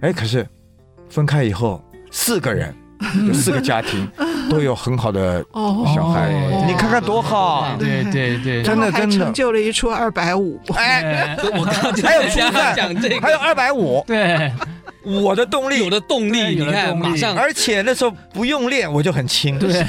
[0.00, 0.46] 哎，可是
[1.10, 2.74] 分开以后，四个人，
[3.28, 4.08] 有四个家庭
[4.48, 5.44] 都有很好的
[5.94, 6.32] 小孩，
[6.66, 7.76] 你看看多好。
[7.78, 10.58] 对对对，真的真的成就了一出二百五。
[10.74, 14.02] 哎，我刚才还有初赛，讲这个，还有二百五。
[14.06, 14.50] 对。
[15.04, 19.84] 我的动力，有的动力，你看，马上，而且那时候不用练，我就很轻，对，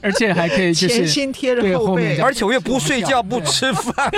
[0.00, 4.10] 而且还可以就是前心贴着后背，而且我又不睡觉，不吃饭，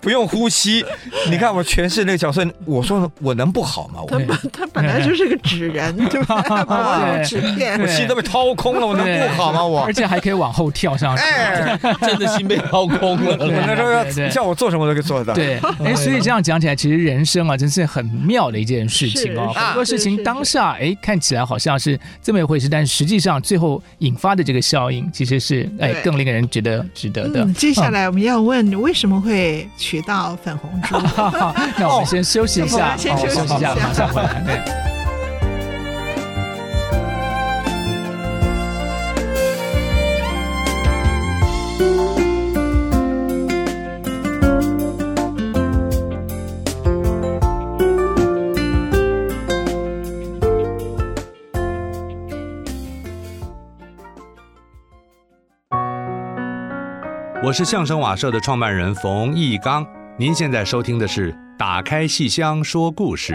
[0.00, 0.84] 不用呼吸。
[1.28, 4.00] 你看我全是那个角色，我说我能不好吗？
[4.08, 6.42] 他他本来就是个纸人， 对吧？
[7.24, 9.64] 纸片，我心都被掏空了，我能不好吗？
[9.64, 13.36] 我而且还可以往后跳上去，哎， 真的心被掏空了。
[13.38, 15.34] 我那时候要叫我做什么都可以做得到。
[15.34, 18.80] 对，哎，所以这样讲起来，其实人生啊，真是很妙的一件。
[18.90, 19.52] 事情哦。
[19.54, 27.46] 很多事情当下哎看起来好像是这么一回事，但实际上最后引发的这个效应其实是哎更令人觉得值得的。
[27.54, 30.96] 接下来我们要问你为什么会娶到粉红猪？
[31.78, 34.99] 那我们先休息一下， 先休息一下，马上回来。
[57.50, 59.84] 我是相声瓦舍的创办人冯一刚，
[60.16, 63.34] 您现在收听的是《打开戏箱说故事》。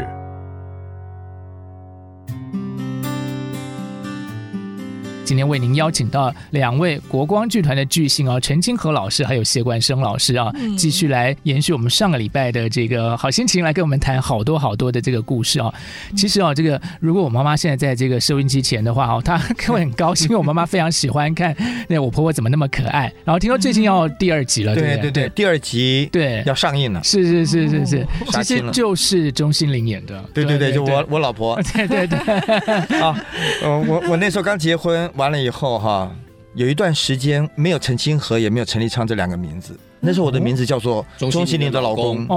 [5.25, 15.73] 今天为您邀请到两位国光剧团的巨星啊，陈清河老师还有谢冠生老师啊，继续来延续我们上个礼拜的这个好心情，来跟我们谈好多好多的这个故事啊。
[16.15, 19.35] 其实啊，这个如果我妈妈现在在这个收音机前的话哦，她
[19.67, 21.55] 会很高兴，因为我妈妈非常喜欢看
[21.87, 23.11] 那我婆婆怎么那么可爱。
[23.23, 24.97] 然后听说最近要第二集了，对对？
[24.97, 32.19] 对对，第二集对要上映了，是是是是是，其实就是钟欣凌演的，对对对，就我我老婆，对 对对，
[33.01, 33.19] 啊，
[33.63, 35.11] 我我那时候刚结婚。
[35.15, 36.11] 完了以后哈，
[36.53, 39.77] 有一段时间没有陈清河，也没有陈立昌这两个名字。
[39.99, 42.25] 那时候我的名字叫做钟欣凌的老公。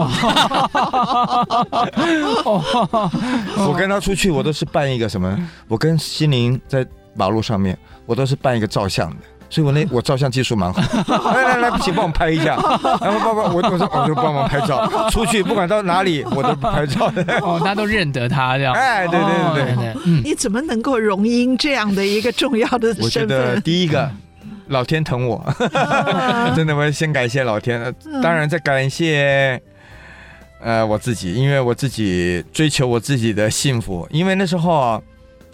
[3.67, 5.39] 我跟他出去，我都是扮一个什么？
[5.69, 9.17] 我跟心凌在马路上面，我都是扮一个照相的。
[9.51, 12.57] 所以我那 我照相技术蛮好，来 来来，请帮我拍一下。
[13.01, 15.09] 然后爸爸，我我说我就帮忙拍照。
[15.11, 17.23] 出去不管到哪里，我都拍照的。
[17.41, 18.75] 哦，大家都认得他这样。
[18.75, 23.05] 哎，对对对对你怎么能够荣膺这样的一个重要的身份？
[23.05, 24.11] 我觉得第一个，
[24.67, 25.43] 老天疼我，
[26.55, 27.95] 真的，我要先感谢老天。
[28.23, 29.61] 当然再感谢，
[30.61, 34.07] 呃，我自己，因为我自己追求我自己的幸福。
[34.11, 35.01] 因为那时候啊，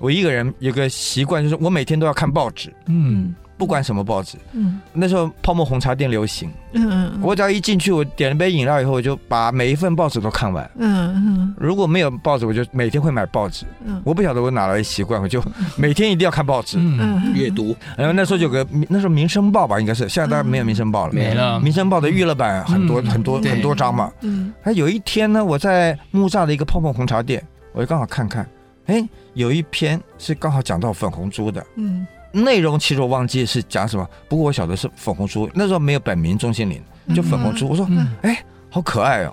[0.01, 2.75] 我一个人有个习惯，就是我每天都要看报纸。
[2.87, 3.33] 嗯。
[3.57, 15.43] 不管什么报纸，嗯，那时候泡沫红茶店流行，嗯嗯，我只要一进去，我点了杯饮料以后，我就把每一份报纸都看完，嗯嗯，如果没有报纸，我就每天会买报纸，嗯，我不晓得我哪来的习惯，我就
[15.79, 27.41] 每天一定要看报纸，嗯，阅读，然后那时候有个那时候《民生报》吧，应该是，现在当然没有《民生报》了，没了，《民生报》的娱乐版很多很多很多张嘛，嗯，还有一天呢，我在木栅的一个泡沫红茶店，
[27.73, 28.49] 我就刚好看看，
[28.87, 32.05] 哎，有一篇是刚好讲到粉红猪的，嗯。
[32.35, 35.49] 内容其实我忘记是讲什么，不过我晓得是粉红猪。
[35.55, 36.83] 那时候没有本名钟欣凌，
[37.15, 37.69] 就粉红猪。
[37.69, 37.89] 我说，
[38.23, 39.33] 哎，好可爱哦！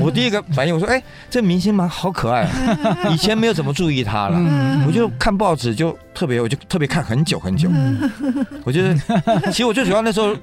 [0.00, 2.48] 我第一个反应我说，哎，这明星蛮好可爱。
[3.12, 4.36] 以前没有怎么注意他了，
[4.84, 7.70] 我就看报纸就特别，我就特别看很久很久。
[8.64, 8.94] 我觉得，
[9.46, 10.34] 其实我最主要那时候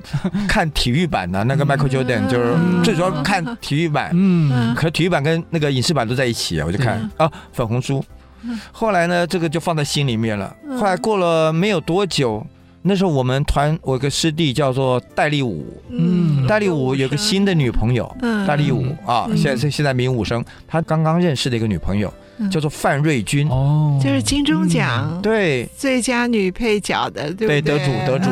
[0.48, 4.12] 看体育版的那个 Michael Jordan，就是最主要看体育版。
[4.14, 8.02] 嗯，可是体育版跟那个影视版都在一起啊，我就看啊，粉红猪。
[8.72, 10.56] 后来呢，这个就放在心里面了。
[10.80, 12.46] 后来过了没有多久，
[12.84, 22.14] 那时候我们团我有个师弟叫做戴立武，嗯，戴立武有个新的女朋友，嗯，戴立武啊，现在是现在名武生，他刚刚认识的一个女朋友
[22.52, 25.68] 叫做范瑞君，哦，就是金钟奖对。
[25.76, 28.30] 最佳女配角的对得主得主。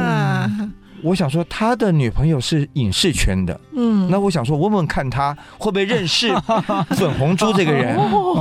[1.06, 6.34] 我想说，他的女朋友是影视圈的，嗯，那我想说，问问看他会不会认识
[6.98, 7.96] 粉红猪这个人？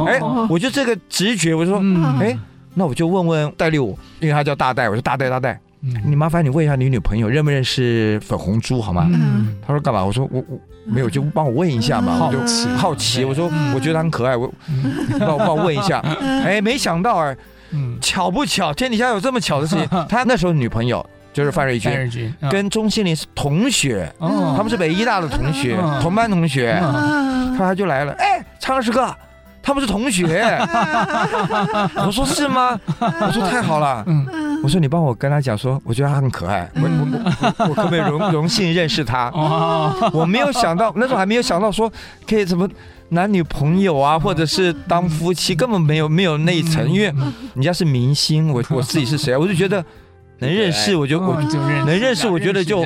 [0.06, 1.82] 哎，我就这个直觉，我就说，
[2.20, 2.34] 哎，
[2.72, 5.60] 那我就问问戴立武，因为他叫大戴，我说大戴大戴，
[6.06, 9.06] 你麻烦你问一下你女朋友认不认识粉红猪好吗？
[9.66, 10.02] 他说干嘛？
[10.02, 12.38] 我说我我没有，就帮我问一下嘛，我就
[12.76, 14.50] 好奇，我说我觉得他很可爱，我
[15.20, 15.98] 帮我帮我问一下，
[16.44, 17.36] 哎，没想到哎，
[18.00, 21.04] 巧不巧，天底下有这么巧的事情， 他那时候女朋友。
[21.34, 26.80] 就是范瑞军，跟钟欣凌是同学，他们是北医大的同学，同班同学，
[27.58, 29.12] 他就来了，哎，昌师哥，
[29.60, 30.46] 他们是同学，
[32.06, 32.78] 我说是吗？
[33.00, 34.04] 我说太好了，
[34.62, 39.28] 我说你帮我跟他讲说，我觉得他很可爱，我我我可不可以荣 荣幸认识他？
[40.12, 41.92] 我没有想到那时候还没有想到说
[42.28, 42.68] 可以怎么
[43.08, 47.12] 男女朋友啊，或者是当夫妻，根本没有没有那一层，因为
[47.54, 49.84] 人家是明星，我我自己是谁，我就觉得。
[50.38, 52.80] 能认识我就我就认能认识，我觉得就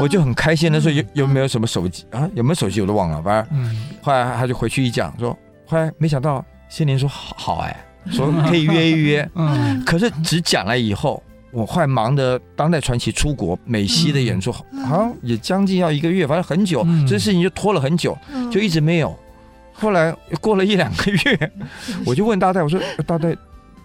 [0.00, 0.70] 我就很开心。
[0.72, 2.28] 那时候有有没有什么手机啊？
[2.34, 3.22] 有没有手机我都忘了。
[3.22, 7.76] 反正后来他就回去一讲说，后来没想到欣凌说好哎，
[8.10, 9.30] 说可以约一约。
[9.34, 14.64] 嗯，可是只讲了以后，我后来忙的当代传奇出国美西的演出，好
[14.98, 18.16] 像也将近要一个月，反正很久，这事情就拖了很久，
[18.50, 19.16] 就一直没有。
[19.72, 21.52] 后来过了一两个月，
[22.06, 23.36] 我就问大戴，我说大戴。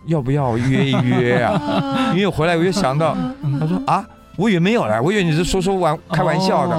[0.05, 1.61] 要不要约一约啊？
[2.13, 3.15] 因为我回来我就想到，
[3.59, 4.03] 他说啊，
[4.37, 6.75] 我以为没有了，我以为你是说说玩开玩笑的。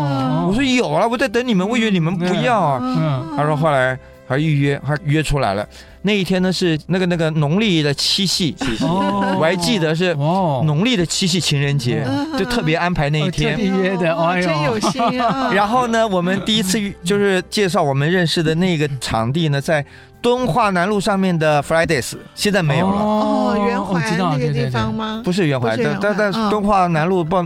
[0.46, 3.35] 我说有了，我在等你们，我以为你们不要啊。
[3.37, 5.66] 他说后来还预约，还约出来了。
[6.02, 8.84] 那一天呢是那个那个农历的七夕，七夕，
[9.38, 12.04] 我还记得是农历的七夕情人节，
[12.38, 15.50] 就特别安排那一天，特别约的，哎呦，真有心啊！
[15.54, 19.84] 然后呢，我们第一次就是介绍我们认识的那个场地呢，在。
[20.22, 22.96] 敦化南路上面的 Fridays 现在没有了。
[22.96, 25.20] 哦，圆环那个地方吗？
[25.24, 27.44] 不是圆环，但但但敦化南路不，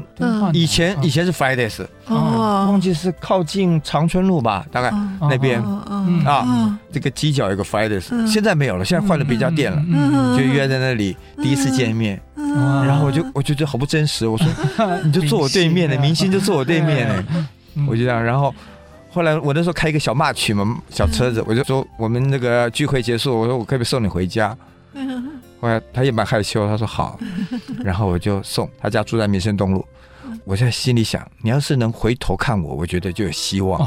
[0.53, 4.93] 以前以前是 Fridays 哦，忘记是靠近长春路吧，大概
[5.23, 5.59] 那边。
[6.27, 9.83] 啊，这个犄角有个 Fridays，现在没有了，现在换了别家店了，
[10.37, 14.47] 就约在那里第一次见面，然后我就我就觉得好不真实，我说
[15.05, 17.25] 你就坐我对面的明星就坐我对面呢，
[17.89, 18.55] 我就这样，然后。
[19.09, 24.55] 后来我那时候开一个小 March 嘛，小车子，我就说我们那个聚会结束，我说我可不可以送你回家？
[25.59, 27.19] 后来他也蛮害羞，他说好，
[27.83, 29.83] 然后我就送他家住在民生东路。
[30.47, 33.81] 我在心里想，你要是能回头看我，我觉得就有希望。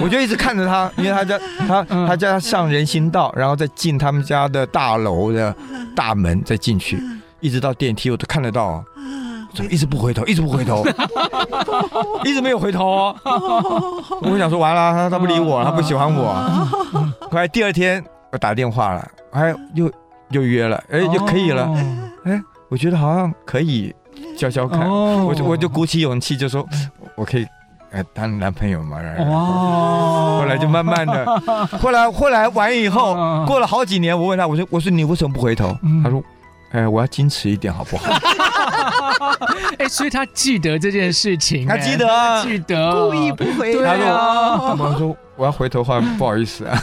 [0.00, 1.36] 我就一直看着他，因为他家
[1.66, 5.52] 他他家上人行道，然后再进他们家的大楼的
[5.96, 7.02] 大门，再进去，
[7.40, 8.84] 一直到电梯我都看得到。
[9.52, 10.84] 怎么一直不回头，一直不回头，
[12.24, 13.16] 一直没有回头哦。
[14.22, 16.32] 我想说完了，他他不理我，他不喜欢我。
[17.30, 19.90] 后来第二天我打电话了，哎，又
[20.30, 21.68] 又约了，哎，又可以了。
[22.24, 23.92] 哎，我觉得好像可以
[24.36, 26.66] 交交看，我就我就鼓起勇气就说，
[27.16, 27.46] 我可以
[27.92, 29.00] 哎当男朋友嘛。
[29.00, 31.24] 然后后来就慢慢的，
[31.80, 33.14] 后来后来完以后，
[33.46, 35.76] 过了好几年，我问他，我说我说你为什么不回头？
[36.02, 36.22] 他说。
[36.72, 38.10] 哎，我要矜持一点，好不好？
[39.78, 43.80] 哎，所以他记得这件事情，他记得啊，记得，故意不回头。
[43.84, 46.78] 他说：“我说我要回头的话，不好意思啊。”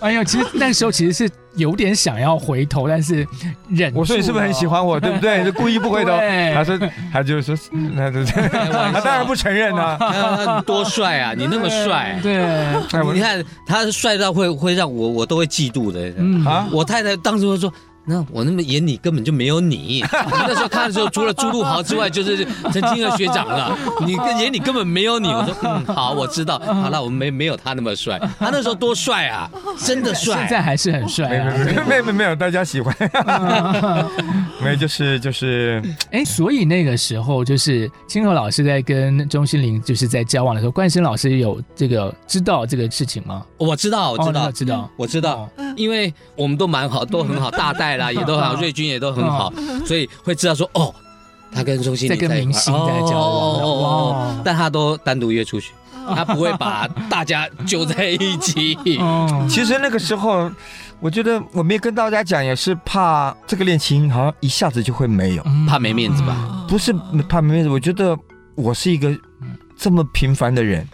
[0.00, 3.26] 哎呦，其实那时候其实是有点想要回头，但是
[3.68, 3.92] 忍。
[3.94, 5.44] 我说你是不是很喜欢我，对不对？
[5.46, 6.10] 就故意不回头。
[6.54, 6.78] 他说，
[7.12, 7.56] 他就说，
[8.92, 10.62] 他当然不承认啊。
[10.66, 11.32] 多帅啊！
[11.36, 12.44] 你那么帅，对，
[13.14, 16.12] 你看他帅到会会让我我都会嫉妒的
[16.50, 16.66] 啊！
[16.72, 17.72] 我太太当时会说。
[18.08, 23.76] 那我那么眼里根本就没有你， 那时候看的时候除了朱陆豪之外就是陈清和学长了。
[24.06, 26.58] 你跟演你根本没有你，我说嗯 好，我知道。
[26.58, 29.50] 好了，我们没没有他那么帅，他那时候多帅啊，
[29.84, 30.36] 真的帅。
[30.38, 31.52] 现在还是很帅啊。
[31.88, 32.94] 没有没有没有，大家喜欢。
[34.62, 43.44] 没有就是就是，哎，所以那个时候就是清河老师在跟钟欣凌就是在交往的时候，冠生老师有这个知道这个事情吗？
[43.58, 48.06] 我知道，我知道，知道，我知道，因为我们都蛮好，都很好，大戴。
[48.06, 49.52] 啦，也都很好， 瑞君也都很好，
[49.84, 50.94] 所以会知道说哦，
[51.52, 55.72] 他跟钟欣凌在跟明星在交往，哦，但他都单独约出去，
[56.14, 58.78] 他不会把大家揪在一起。
[59.48, 60.50] 其实那个时候，
[61.00, 66.66] 我觉得我没跟大家讲，也是怕这个恋情好像一下子就会没有，怕没面子吧？
[66.68, 66.92] 不是
[67.28, 68.16] 怕没面子，我觉得
[68.54, 69.16] 我是一个
[69.76, 70.86] 这么平凡的人。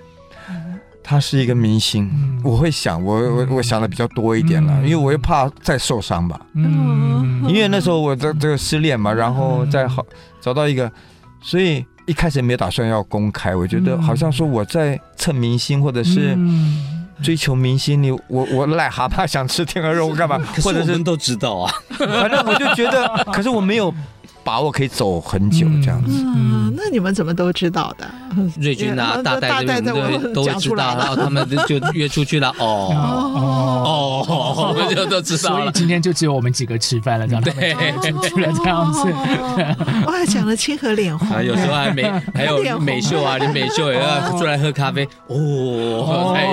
[1.04, 2.10] 他是一个明星，
[2.44, 6.40] 我会想，我我我想的比较多一点了，因为我又怕再受伤吧。
[6.54, 10.04] 嗯，因为那时候我这这个失恋嘛，然后再好
[10.40, 10.90] 找到一个，
[11.40, 13.54] 所以一开始没有打算要公开。
[13.54, 16.38] 我觉得好像说我在蹭明星，或者是
[17.22, 20.38] 追求明星，你我我癞蛤蟆想吃天鹅肉，我干嘛？
[20.62, 23.92] 或者是都知道啊，反正我就觉得， 可是我没有。
[24.44, 28.10] 把握可以走很久这样子，嗯，那你们怎么都知道的？
[28.58, 29.94] 瑞军啊，大戴这边都
[30.32, 32.48] 都知道，然后他们就约出去了。
[32.58, 35.56] 哦哦哦，我们就都知道。
[35.56, 37.74] 所以今天就只有我们几个吃饭了，这样对，
[38.10, 39.12] 出去了这样子。
[40.06, 45.06] 我还讲的亲和脸红，有时候还美，还有美秀啊，林美秀也要出来喝咖啡。
[45.26, 46.48] 哦，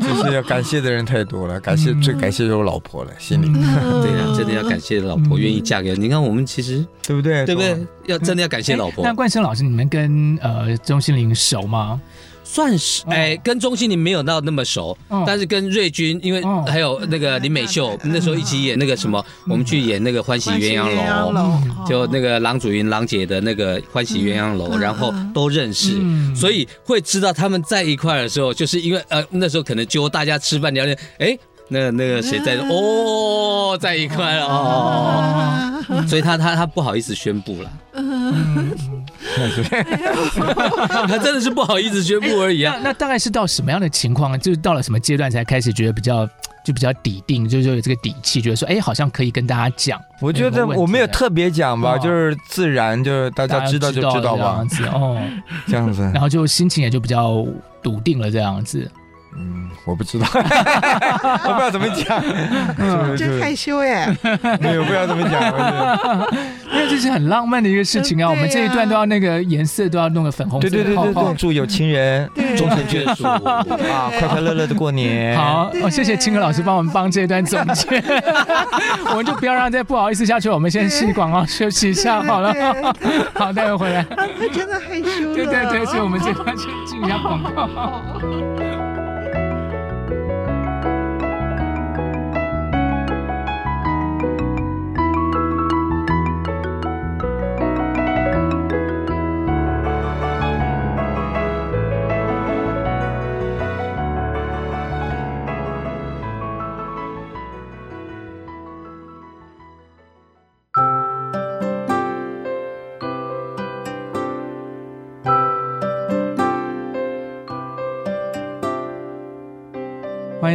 [0.00, 3.46] 就是要感谢的人太多了，感谢最感谢就是我老婆了，心里。
[3.52, 5.53] 对呀，真的要感谢老婆愿意。
[5.60, 6.08] 嫁给你。
[6.08, 7.44] 看，我们其实对不对？
[7.44, 7.76] 对不对？
[8.06, 9.04] 要真的要感谢老婆。
[9.04, 12.00] 那冠生老师，你们跟呃钟欣凌熟吗？
[12.46, 21.32] 算是，哎，跟钟欣凌没有到那么熟，但是跟瑞君，因为还有那个林美秀，那时候一起演那个什么，我们去演那个《欢喜鸳鸯楼》，
[21.88, 25.98] 就那个郎祖筠、郎姐的那个《欢喜鸳鸯楼》，然后都认识，
[26.36, 31.38] 所以会知道他们在一块的时候，就是因为呃那时候可能揪大家吃饭聊天，哎。
[31.68, 37.72] 那那个谁在哦，在一块哦，所以他他他不好意思宣布了，
[41.08, 42.78] 他真的是不好意思宣布而已啊。
[42.82, 46.26] 那大概是到什么样的情况，就是到了什么阶段才开始觉得比较
[46.64, 49.98] 就比较底定，就是有这个底气，觉得说哎，好像可以跟大家讲。
[50.20, 54.62] 我觉得我没有特别讲吧，就是自然，就是大家知道就知道吧，
[54.92, 55.18] 哦，
[55.66, 57.42] 这样子，然后就心情也就比较
[57.82, 58.90] 笃定了，这样子。
[59.36, 62.22] 嗯，我不知道， 我不知道怎么讲，
[63.16, 64.06] 真害羞耶。
[64.60, 65.42] 没有，不知道怎么讲，
[66.72, 68.30] 因为这是很浪漫的一个事情啊。
[68.30, 73.64] 我们这一段都要那个颜色都要弄个粉红色，对对对对对，祝有情人终成眷属啊，
[74.18, 75.36] 快快乐乐的过年。
[75.36, 78.02] 好，哦，谢谢青哥老师帮我们帮这一段总结，
[79.10, 82.54] 我们就不要让再不好意思下去，我们先去广告休息一下好了。
[83.34, 84.04] 好，待会回来。
[84.04, 85.34] 他真的害羞。
[85.34, 87.68] 对对对，所以我们这段先进一下广告。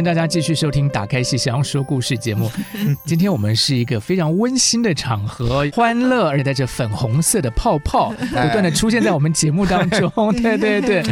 [0.00, 2.50] 迎大家继续收听《打开戏箱说故事》节目。
[3.04, 10.10] 今天我们是一个非常温馨的场合，欢乐而且带着粉红色的泡泡不断的出现在我们节目当中。
[10.40, 11.02] 对对对，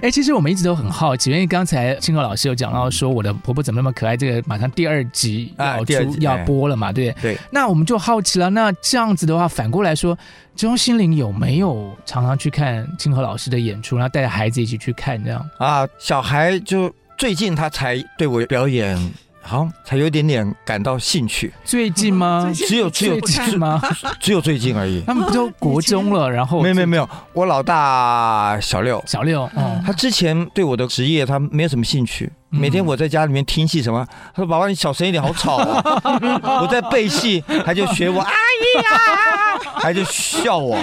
[0.00, 7.36] 哎，其实我们一直都很好奇，因为刚才清河老师有讲到说我的婆婆怎么那么可爱，这个马上第二集要出、啊、要播了嘛，对对？
[7.50, 10.16] 那我们就好奇了，那这样子的话，反过来说，
[10.56, 15.86] 钟心凌有没有常常去看清河老师的演出，然后带着孩子一起去看这样啊？
[15.98, 16.90] 小孩就。
[17.18, 18.96] 最近他才对我表演，
[19.42, 21.52] 好像才有点点感到兴趣。
[21.64, 22.48] 最近吗？
[22.54, 23.82] 只有只有最近吗？
[24.20, 25.02] 只有最近而已。
[25.06, 26.30] 他们不都国中了？
[26.30, 29.50] 然后没有没有没有，我老大小六，小六。
[29.56, 32.30] 嗯，他之前对我的职业他没有什么兴趣。
[32.50, 35.82] 每天我在家里面听戏什么，他说：“宝宝你小声一点，好吵啊！”
[36.62, 39.47] 我在背戏，他就学我阿姨呀，
[39.80, 40.78] 他就笑我。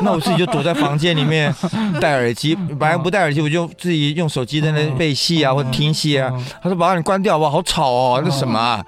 [0.00, 1.54] 那我自己就躲在房间里面
[2.00, 6.30] 戴耳机，本来不戴耳机，我就自己用手机在那背戏啊，或者听戏啊。
[6.62, 7.62] 他说：“宝宝你关掉吧好？
[7.62, 8.84] 吵哦，那什么啊？”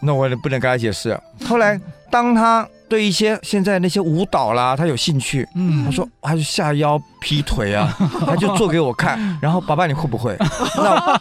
[0.00, 1.18] 那我也不能跟他解释。
[1.46, 1.80] 后来
[2.10, 2.66] 当他。
[2.88, 5.48] 对一些现在那些舞蹈啦，他有兴趣。
[5.54, 7.90] 嗯，他说他就下腰劈腿啊，
[8.26, 9.38] 他就做给我看。
[9.40, 10.36] 然后爸爸你会不会？
[10.76, 11.18] 那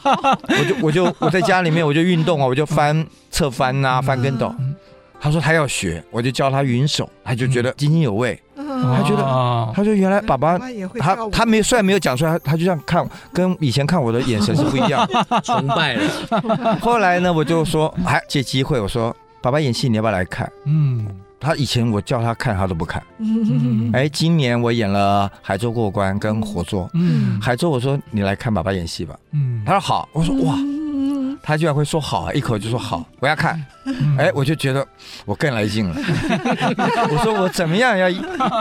[0.59, 4.53] 我就我就我在家里面我就运动啊，我就翻侧翻啊，翻跟斗。
[5.21, 8.37] 他说他要学，我就教他云手，他就觉得津津有味。
[8.55, 9.23] 他觉得
[9.75, 10.57] 他说原来爸爸
[10.97, 15.07] 他他没虽然没有讲出来，他就这样看，跟以前看我的眼神是不一样，
[15.43, 16.77] 崇拜了。
[16.81, 20.51] 后来呢，我就说还借机会，我说爸爸演戏你要不要来看？
[20.65, 21.07] 嗯。
[21.43, 23.01] 他以前我叫他看，他都不看。
[23.17, 26.85] 嗯，哎，今年我演了《海州过关》跟《活捉》。
[26.93, 29.17] 嗯，海州我说你来看爸爸演戏吧。
[29.31, 30.07] 嗯，他说好。
[30.13, 30.55] 我说哇，
[31.43, 33.63] 他居然会说好，一口就说好，我要看。
[34.17, 34.85] 哎，我就觉得
[35.25, 35.95] 我更来劲了。
[37.09, 38.09] 我说我怎么样要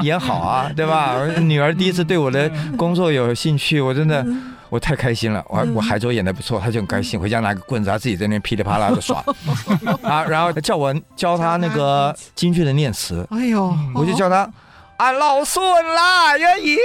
[0.02, 1.14] 演好啊，对吧？
[1.14, 4.24] 我女儿第一次对我的工作有兴趣，我真的。
[4.70, 9.20] 我太开心了，我我海州演的不错，他就很开心，回家拿个棍子，他自己在那噼里啪啦的耍，
[10.00, 14.48] 啊，然后叫我教他那个京剧的念词，哎呦，我就叫他
[14.96, 15.60] 啊老孙
[15.92, 16.78] 啦，爷爷，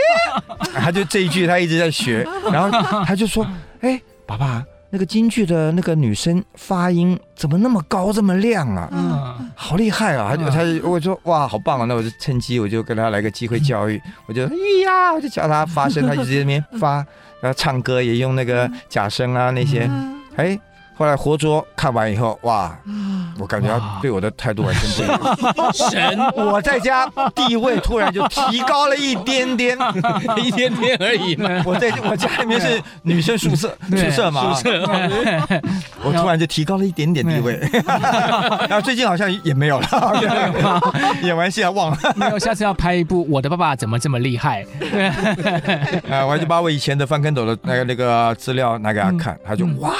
[0.81, 3.45] 他就这一句他一直在学，然后他就说，
[3.81, 4.63] 哎，爸爸，
[4.95, 8.87] 那个京剧的那个女生发音怎么那么高这么亮啊？
[8.93, 10.29] 嗯，好厉害啊！
[10.31, 11.85] 他就他我说哇，好棒啊！
[11.85, 17.05] 那我就趁机我就跟他来个机会教育， 我就哎呀，我就教他发声，他就直接那边发。
[17.41, 19.89] 然后唱歌也用那个假声啊，那些，
[20.37, 20.57] 哎。
[20.97, 22.75] 后来活捉看完以后，哇！
[23.37, 25.73] 我感觉他对我的态度完全不一样。
[25.91, 29.77] 神，我在家地位突然就提高了一点点，
[30.41, 31.49] 一点点而已嘛。
[31.65, 34.53] 我在我家里面是女生宿舍，宿舍嘛。
[34.53, 34.85] 宿舍。
[36.01, 37.59] 我突然就提高了一点点地位。
[38.69, 39.87] 然后最近好像也没有了，
[41.23, 41.97] 演完戏还忘了。
[42.15, 44.63] 没有，下次要拍一部《我的爸爸怎么这么厉害》。
[46.09, 49.93] 啊，我还就把我以前的翻跟斗的那个那个资料拿给他看，他就哇。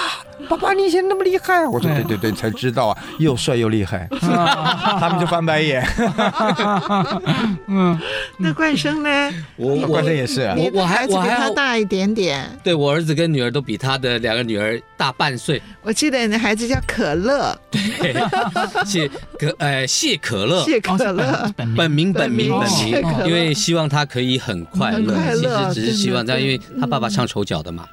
[0.49, 1.69] 爸爸，你以前那么厉害啊！
[1.69, 4.07] 我说对对对，才知道啊，又帅又厉害，
[4.99, 5.85] 他们就翻白眼。
[7.67, 7.97] 嗯，
[8.37, 9.09] 那冠生呢？
[9.55, 12.45] 我冠生也是，我我孩子比他大一点点。
[12.63, 15.61] 对，我儿子跟女儿都比他的两个女儿大半岁。
[15.81, 18.13] 我记得你的孩子叫可乐，对，
[18.85, 19.07] 谢
[19.39, 27.85] 可呃谢可乐，谢可乐，本名本名本名，因为希望他可以很快乐，其实只是希望他，因为他爸爸唱丑角的嘛，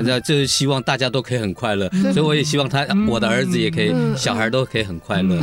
[0.00, 1.88] 那就是希望大家都可以很快乐。
[2.12, 5.36] 所以我也希望他，我的儿子也可以，小孩都可以很快乐。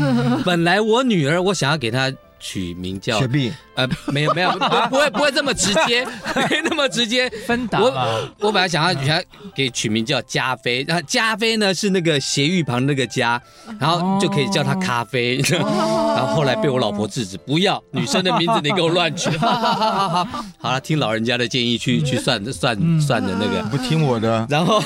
[0.46, 4.52] 本来我女儿，我想要给她取名叫雪碧，呃，没有没有，
[4.90, 6.06] 不会不会这么直接，
[6.50, 7.30] 没那么直接。
[7.48, 7.92] 芬达，我
[8.40, 9.24] 我本来想要给他
[9.56, 13.42] 给取名叫加菲，然后加菲呢是那个斜玉旁那个加，
[13.80, 15.38] 然后就可以叫她咖啡。
[15.52, 19.30] 然后后来被我老婆制止，不要女生的名字你给我乱取。
[19.38, 20.28] 好好好
[20.60, 24.46] 好了，听老人家的建议去去算算算的那个，不听我的。
[24.50, 24.82] 然后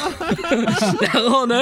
[1.13, 1.55] 然后呢，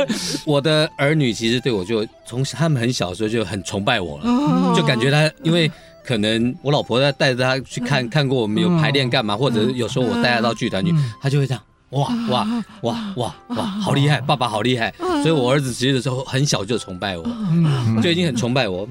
[0.46, 5.72] 我的儿女其实对我就从他们很小的时候就很崇拜我了，就感觉他因为。
[6.08, 14.94] 可能我老婆在带着他去看看过我们有排练干嘛，或者有时候我带他到剧团去，他就会这样，哇哇哇哇哇，好厉害，爸爸好厉害。
[15.22, 17.26] 所以我儿子其实的时候很小就崇拜我，
[18.02, 18.88] 就已经很崇拜我，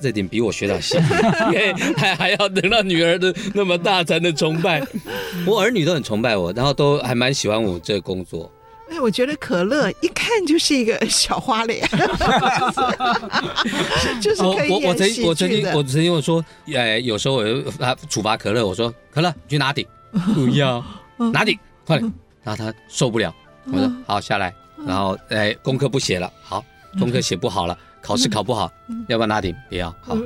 [0.00, 1.00] 这点比我学长先，
[1.54, 4.84] 因为还还要等到女儿的那么大才能崇拜。
[5.46, 8.50] 我儿女都很崇拜我，然后都还蛮喜欢我这个工作。
[8.90, 11.88] 哎，我觉得可乐一看就是一个小花脸，
[14.20, 15.30] 就是可以演喜剧的。
[15.30, 19.86] 我我曾经我曾经我说，哎，有时候我他处罚可乐，我说可乐你去拿顶，
[20.34, 20.84] 不要
[21.32, 22.12] 拿顶，快点。
[22.42, 23.34] 然后他受不了，
[23.66, 24.52] 我说好下来，
[24.86, 26.64] 然后哎功课不写了，好
[26.98, 27.78] 功课写不好了。
[28.02, 28.70] 考试考不好，
[29.08, 29.54] 要不要拿顶？
[29.68, 29.90] 不要。
[30.00, 30.16] 好，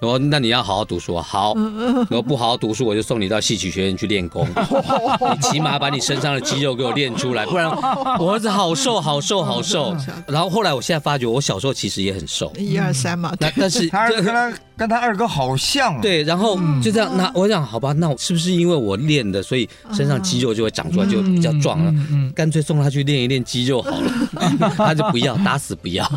[0.00, 1.22] 我说那你要好好读书啊。
[1.22, 4.48] 好，如果不好好读书，我就送你到戏曲学院去练功。
[5.34, 7.70] 你起码把你身上的肌肉给我练出来，不然
[8.18, 9.94] 我儿子好瘦，好瘦，好瘦。
[10.26, 12.52] 然后后来我现在发觉，我小时候其实也很瘦。
[12.58, 13.32] 一二三嘛。
[13.38, 16.00] 那但是 他跟他跟他二哥好像。
[16.00, 17.14] 对，然后就这样。
[17.16, 21.94] 那我想，好吧，那我是不是因为我练的，所以身上肌肉就会长出来，就比较壮了？
[22.34, 24.72] 干脆送他去练一练肌肉好了。
[24.76, 26.10] 他就不要，打死不要。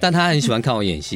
[0.00, 0.08] 但。
[0.18, 1.07] 他很喜欢看我演戏。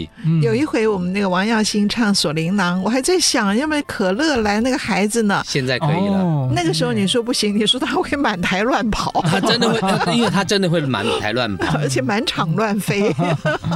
[0.42, 5.42] 有一回我们那个王耀星唱《锁麟囊》，我还在想，要不要可乐来那个孩子呢？
[5.46, 6.48] 现在可以了。
[6.54, 9.10] 那个时候你说不行，你说他会满台乱跑。
[9.22, 9.80] 他真的会，
[10.16, 13.14] 因为他真的会满台乱跑，而且满场乱飞。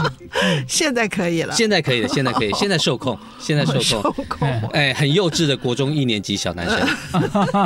[0.69, 1.55] 现在可以了。
[1.55, 4.49] 现在可以了，现在可以， 现在受控，现在受控。
[4.73, 6.79] 哎，很幼稚的国中一年级小男生，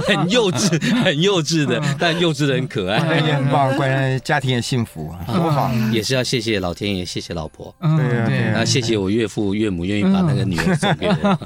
[0.03, 5.71] 很幼稚，很幼稚的，但幼稚的很可爱，也很棒，关键家庭也幸福啊，多好。
[5.93, 7.75] 也是要谢谢老天爷，谢谢老婆。
[7.81, 7.99] 对
[8.55, 11.38] 啊，谢谢我岳父岳母愿意把那个女儿送给我。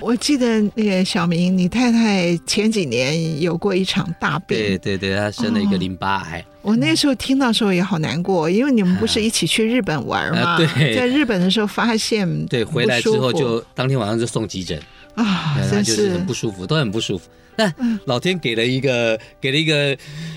[0.00, 6.44] 我记得那个小明，你太太前几年有过一场大病，对对对，她生了一个淋巴癌。
[6.62, 10.58] 我那时候听到时候也好难过，因为你们不是一起去日本玩吗？
[10.58, 14.78] 对，在日本的时候发现，对，回来之后就当天晚上就送急诊
[15.14, 17.28] 啊，真是很不舒服，都很不舒服。
[17.58, 17.74] 但
[18.06, 19.96] 老天给了一个，给了一个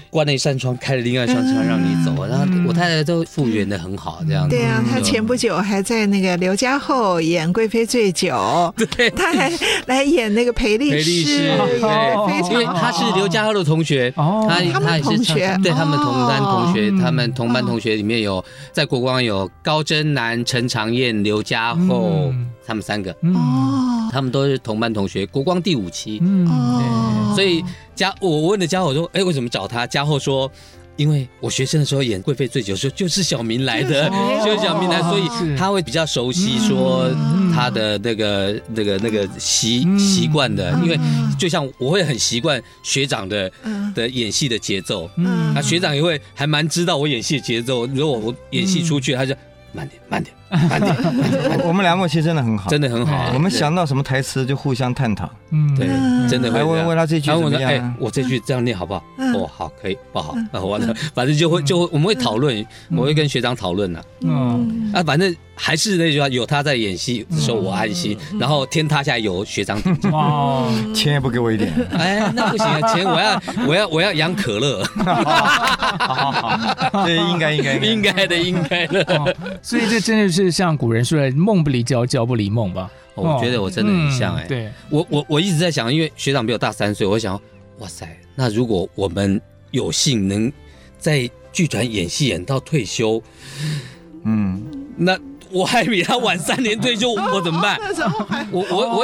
[0.09, 4.55] 关了一扇窗，开了另外一扇窗让你走，然后我太太都复原的很好，这样子。
[4.55, 8.29] 对啊，她前不久还在那个刘家后演《贵妃醉酒》，
[8.97, 9.51] 对，她还
[9.85, 22.33] 来演那个裴丽师，对，因为她是刘家后的同学，哦，他他也是同学，对他们同班同学，他们同班同学里面有在国光有高真南、陈长燕、刘家后，
[22.65, 27.33] 他们三个，哦，他们都是同班同学，国光第五期，嗯。
[27.33, 27.63] 所以
[27.95, 29.87] 家我问了家后说，哎，为什么找他？
[29.87, 30.51] 家后说，
[30.97, 34.09] 因为我学生的时候演贵妃醉酒的时候就是小明来的，
[34.43, 37.09] 就是小明来，所以他会比较熟悉说
[37.53, 40.99] 他的那个那个那个习习惯的，因为
[41.39, 43.49] 就像我会很习惯学长的
[43.95, 47.87] 的演戏的节奏，那学长也会还蛮知道我演戏的节奏。
[47.87, 49.33] 如果我演戏出去，他就
[49.73, 50.35] 慢点慢点。
[50.69, 50.93] 慢点，
[51.65, 53.31] 我们俩默契真的很好，真的很好。
[53.33, 55.87] 我们想到什么台词就互相探讨，嗯，对，
[56.29, 57.71] 真的会问问他这句怎么样？
[57.71, 59.01] 哎，我这句这样念好不好？
[59.33, 64.03] 哦，好，可以，不好，那完了，反正就会就会我们会讨论，我会跟学长讨论了。
[64.23, 65.33] 嗯，啊，反正
[65.63, 70.11] 还是那句话，有他在演戏的时候我安心，然后天塌下来有学长顶。
[70.11, 74.83] 哇， 钱也不给我一点，哎，那不行啊，钱我要 我要我要养可乐。
[74.95, 80.49] 好好好，对，应该应该应该的应该的，所以这真的是。
[80.51, 82.89] 像古人说的“梦不离焦，焦不离梦”吧？
[83.13, 84.47] 我觉得我真的很像哎、欸。
[84.47, 87.39] 对，我我我一直在想，因为学长比我大三岁，我想，
[87.77, 89.39] 哇塞，那如果我们
[89.69, 90.51] 有幸能
[90.97, 93.21] 在剧团演戏演到退休，
[94.23, 94.59] 嗯，
[94.97, 95.15] 那。
[95.51, 97.77] 我还比他晚三年退休，我怎么办？
[98.51, 98.97] 我我我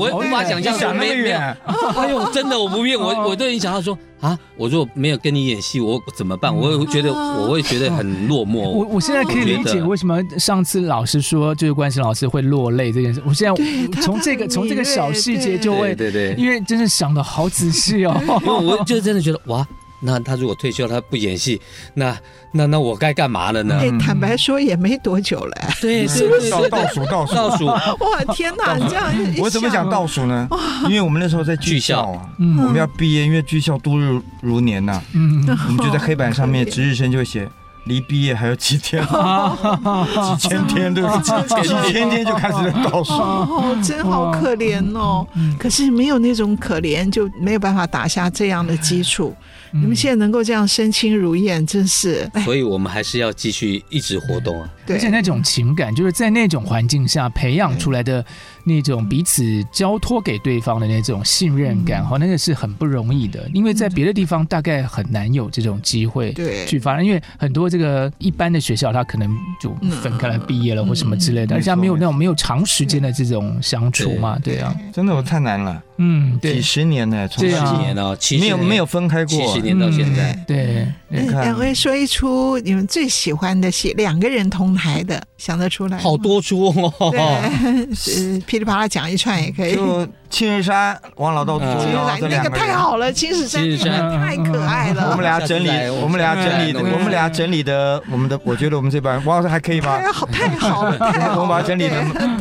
[0.00, 1.56] 我无法想象，想那么远。
[1.96, 6.54] 哎呦，真的我不骗我，我都已经想到说啊，我如果没有跟你演戏，我怎么办？
[6.54, 8.60] 我会觉得我会觉得很落寞。
[8.60, 13.22] 我我现在可以理解为什么上次老师说就是关心老师会落泪这件事。
[13.26, 18.14] 我现在从这个从这个小细节就会，对对，因为真的想的好仔细哦。
[18.42, 19.66] 因为我就真的觉得哇。
[20.00, 21.60] 那他如果退休，他不演戏，
[21.94, 22.16] 那
[22.52, 23.80] 那那我该干嘛了呢？
[23.98, 25.56] 坦白说也没多久了。
[25.80, 27.66] 对，是不是倒数倒数倒数？
[28.04, 28.74] 哇天哪！
[28.76, 29.04] 你这样
[29.38, 30.48] 我怎么讲倒数呢？
[30.84, 35.02] 因为我们那时候在剧校啊，我们要毕业，因为剧校度日如年呐。
[35.14, 37.48] 嗯，我们就在黑板上面 值日生就会写
[37.86, 39.02] 离毕业还有几天，
[40.38, 41.18] 几千天对吧？
[41.20, 45.26] 几千天就开始在倒数，哦，真好可怜哦。
[45.58, 49.34] 可是没有那种可怜，就没有办法打下这样的基础。
[49.72, 52.28] 你们现在能够这样身轻如燕，真是。
[52.44, 54.68] 所以我们还是要继续一直活动啊。
[54.88, 58.24] 而且那种情感，就是在那种环境下培养出来的
[58.66, 63.48] 那种彼此交托给对方的那种信任感，哈，那个是很不容易的。
[63.54, 66.34] 因为在别的地方大概很难有这种机会
[66.66, 75.80] 去发展，因为很多这个一般的学校，他可能就分开来毕业了或什么之类的，而且没有那种没有长时间的这种相处嘛，对啊，真的我太难了。
[75.98, 80.32] 嗯，几十年呢，从几年了，没有没有分开过，七十年到现在。
[80.46, 85.98] 对，你看，两位说一出你们最喜欢的戏，两个人同台的，想得出来？
[85.98, 89.74] 好多出哦，对，噼里啪啦讲一串也可以。
[89.74, 95.10] 就青石山，王老道，青石山那个太好了，青石山太可爱了。
[95.10, 95.68] 我们俩整理，
[96.02, 99.98] 我们俩整理的，我们俩整理的，我们的，我觉得我们这班王老师还可以吧？
[99.98, 101.40] 太好，太好了， 太好了。
[101.40, 101.96] 我们把整理的，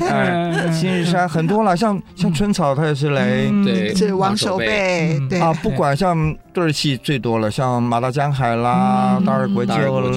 [0.10, 3.26] 哎，青石山很多了，像像春草，他也是来。
[3.64, 5.40] 对，是王守备，对。
[5.40, 10.12] 啊，不管像对儿戏最多了，像马大江海啦，大二国舅了，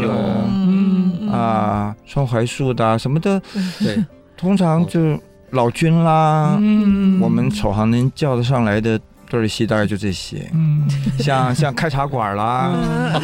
[0.49, 1.29] 嗯。
[1.31, 3.39] 啊，双槐树的什么的，
[3.79, 4.03] 对，
[4.35, 4.99] 通常就
[5.51, 9.01] 老君啦，嗯，我们首行能叫得上来的。
[9.31, 10.89] 对儿戏大概就这些，嗯，
[11.19, 12.73] 像像开茶馆啦，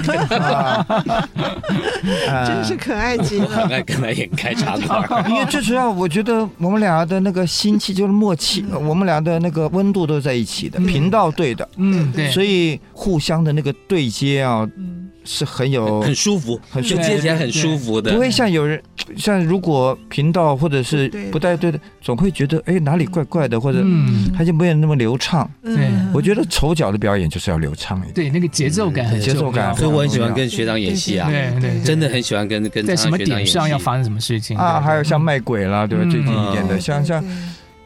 [2.47, 5.25] 真是可爱极了，很爱跟他演开茶馆。
[5.33, 14.68] 因为最主要，我觉得我们俩的那个心气就是默契，我们俩的那个温度都在一起的，频道对的，嗯，对，所以互相的那个对接啊。
[15.25, 17.03] 是很有很舒服，很舒服。
[17.03, 18.81] 接起来很舒服的，不会像有人
[19.16, 23.83] 像如果频道或者是不带对的，总会觉得哎哪里怪怪的，或者
[24.37, 25.51] 他就没有那么流畅。
[25.62, 27.99] 嗯，我觉得丑角的表演就是要流畅。
[28.01, 29.75] 一点，对那个节奏感，节奏感。
[29.75, 34.57] 所以我很喜欢跟学长演戏啊，对对，真的很喜欢跟跟在什么点上要发生什么事情？
[34.57, 36.05] 啊，还有像卖鬼啦，对吧？
[36.11, 37.25] 最近一点的，像像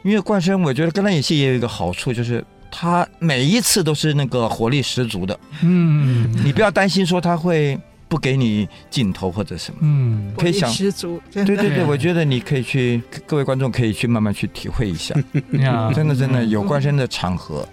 [0.03, 2.43] 因为冠生，我觉得跟他演戏也有一个好处就是。
[2.71, 15.13] 他每一次都是那个活力十足的，嗯，你不要担心说他会不给你镜头或者什么，嗯，可以想十足，对对对，我觉得你可以去，各位观众可以去慢慢去体会一下，
[15.93, 17.67] 真的真的有关系的场合，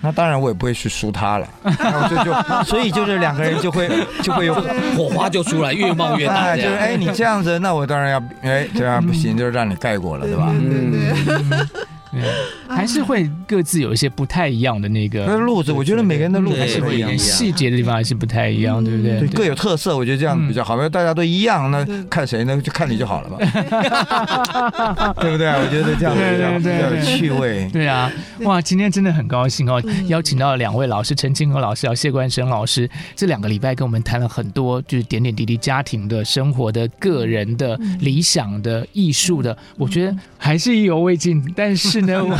[0.00, 1.48] 那当然我也不会去输他了，
[2.10, 2.32] 就就
[2.66, 3.88] 所以就是两个人就会
[4.22, 4.54] 就会有
[4.96, 10.48] 火花就出来，越冒越大，就是哎你这样子，那我当然要哎这样不行，就是让你盖过了，对吧？
[10.52, 11.68] 嗯。
[12.12, 12.22] 对，
[12.68, 15.72] 还是会各自有一些不太一样的那个那路子。
[15.72, 19.20] 我觉得每个人的路还是不一样，细节的地方还是不太一样，对不对？
[19.20, 20.76] 对，各有特色，我觉得这样比较好。
[20.76, 22.60] 因为大家都一样，那看谁呢？
[22.60, 23.38] 就看你就好了嘛，
[25.22, 25.48] 对不对？
[25.48, 27.66] 我觉得这样比较比较有趣味。
[27.72, 32.86] 对啊，哇，今天真的很高兴哦，邀请到两位老师，陈清和老师还有谢冠生老师，
[33.16, 42.01] 这两个礼拜跟我们谈了很多，就是点点滴滴家庭的生活的、个人的、理想的、艺术的，我觉得还是意犹未尽，但是。
[42.06, 42.36] 我。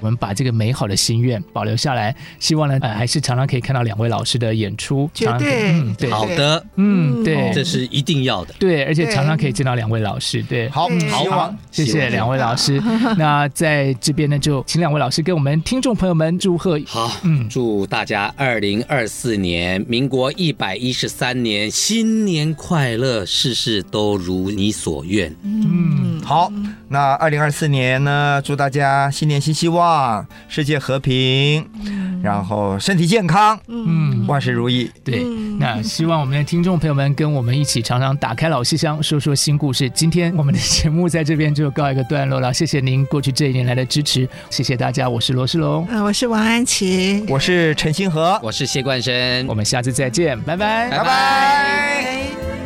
[0.02, 5.08] 们把这个美好的心愿保留下来，希望呢，呃，还是常常可以看到两位老师的演出。
[5.14, 8.54] 绝对，嗯，对，好的，嗯，对，这是一定要的。
[8.58, 10.42] 对，而且常常可以见到两位老师。
[10.42, 12.82] 对，好，好，谢谢两位老师。
[13.16, 16.80] 那在这边呢，就请两位老师给我们听众朋友们祝贺。
[16.86, 25.34] 好，嗯，祝大家二零二四年，民国一百一十三年，新年快乐，事事都如你所愿。
[25.42, 26.52] 嗯，好，
[26.88, 34.90] 那二零二四年呢，祝大家新年新希望，世界和平，嗯、然后身体健康，嗯，万事如意。
[35.04, 35.22] 对，
[35.58, 39.88] 那希望我们的听众朋友们跟我们一起常常打开老戏箱，说说新故事。
[39.90, 45.08] 今天我们的节目在这边就告一个段落了，谢谢您过去这一年来的支持，谢谢大家。
[45.08, 50.98] 我是罗世龙，嗯，我是王安琪，我是陈星河，我是谢冠生，我们下次再见，拜拜，拜拜。
[50.98, 52.65] 拜拜。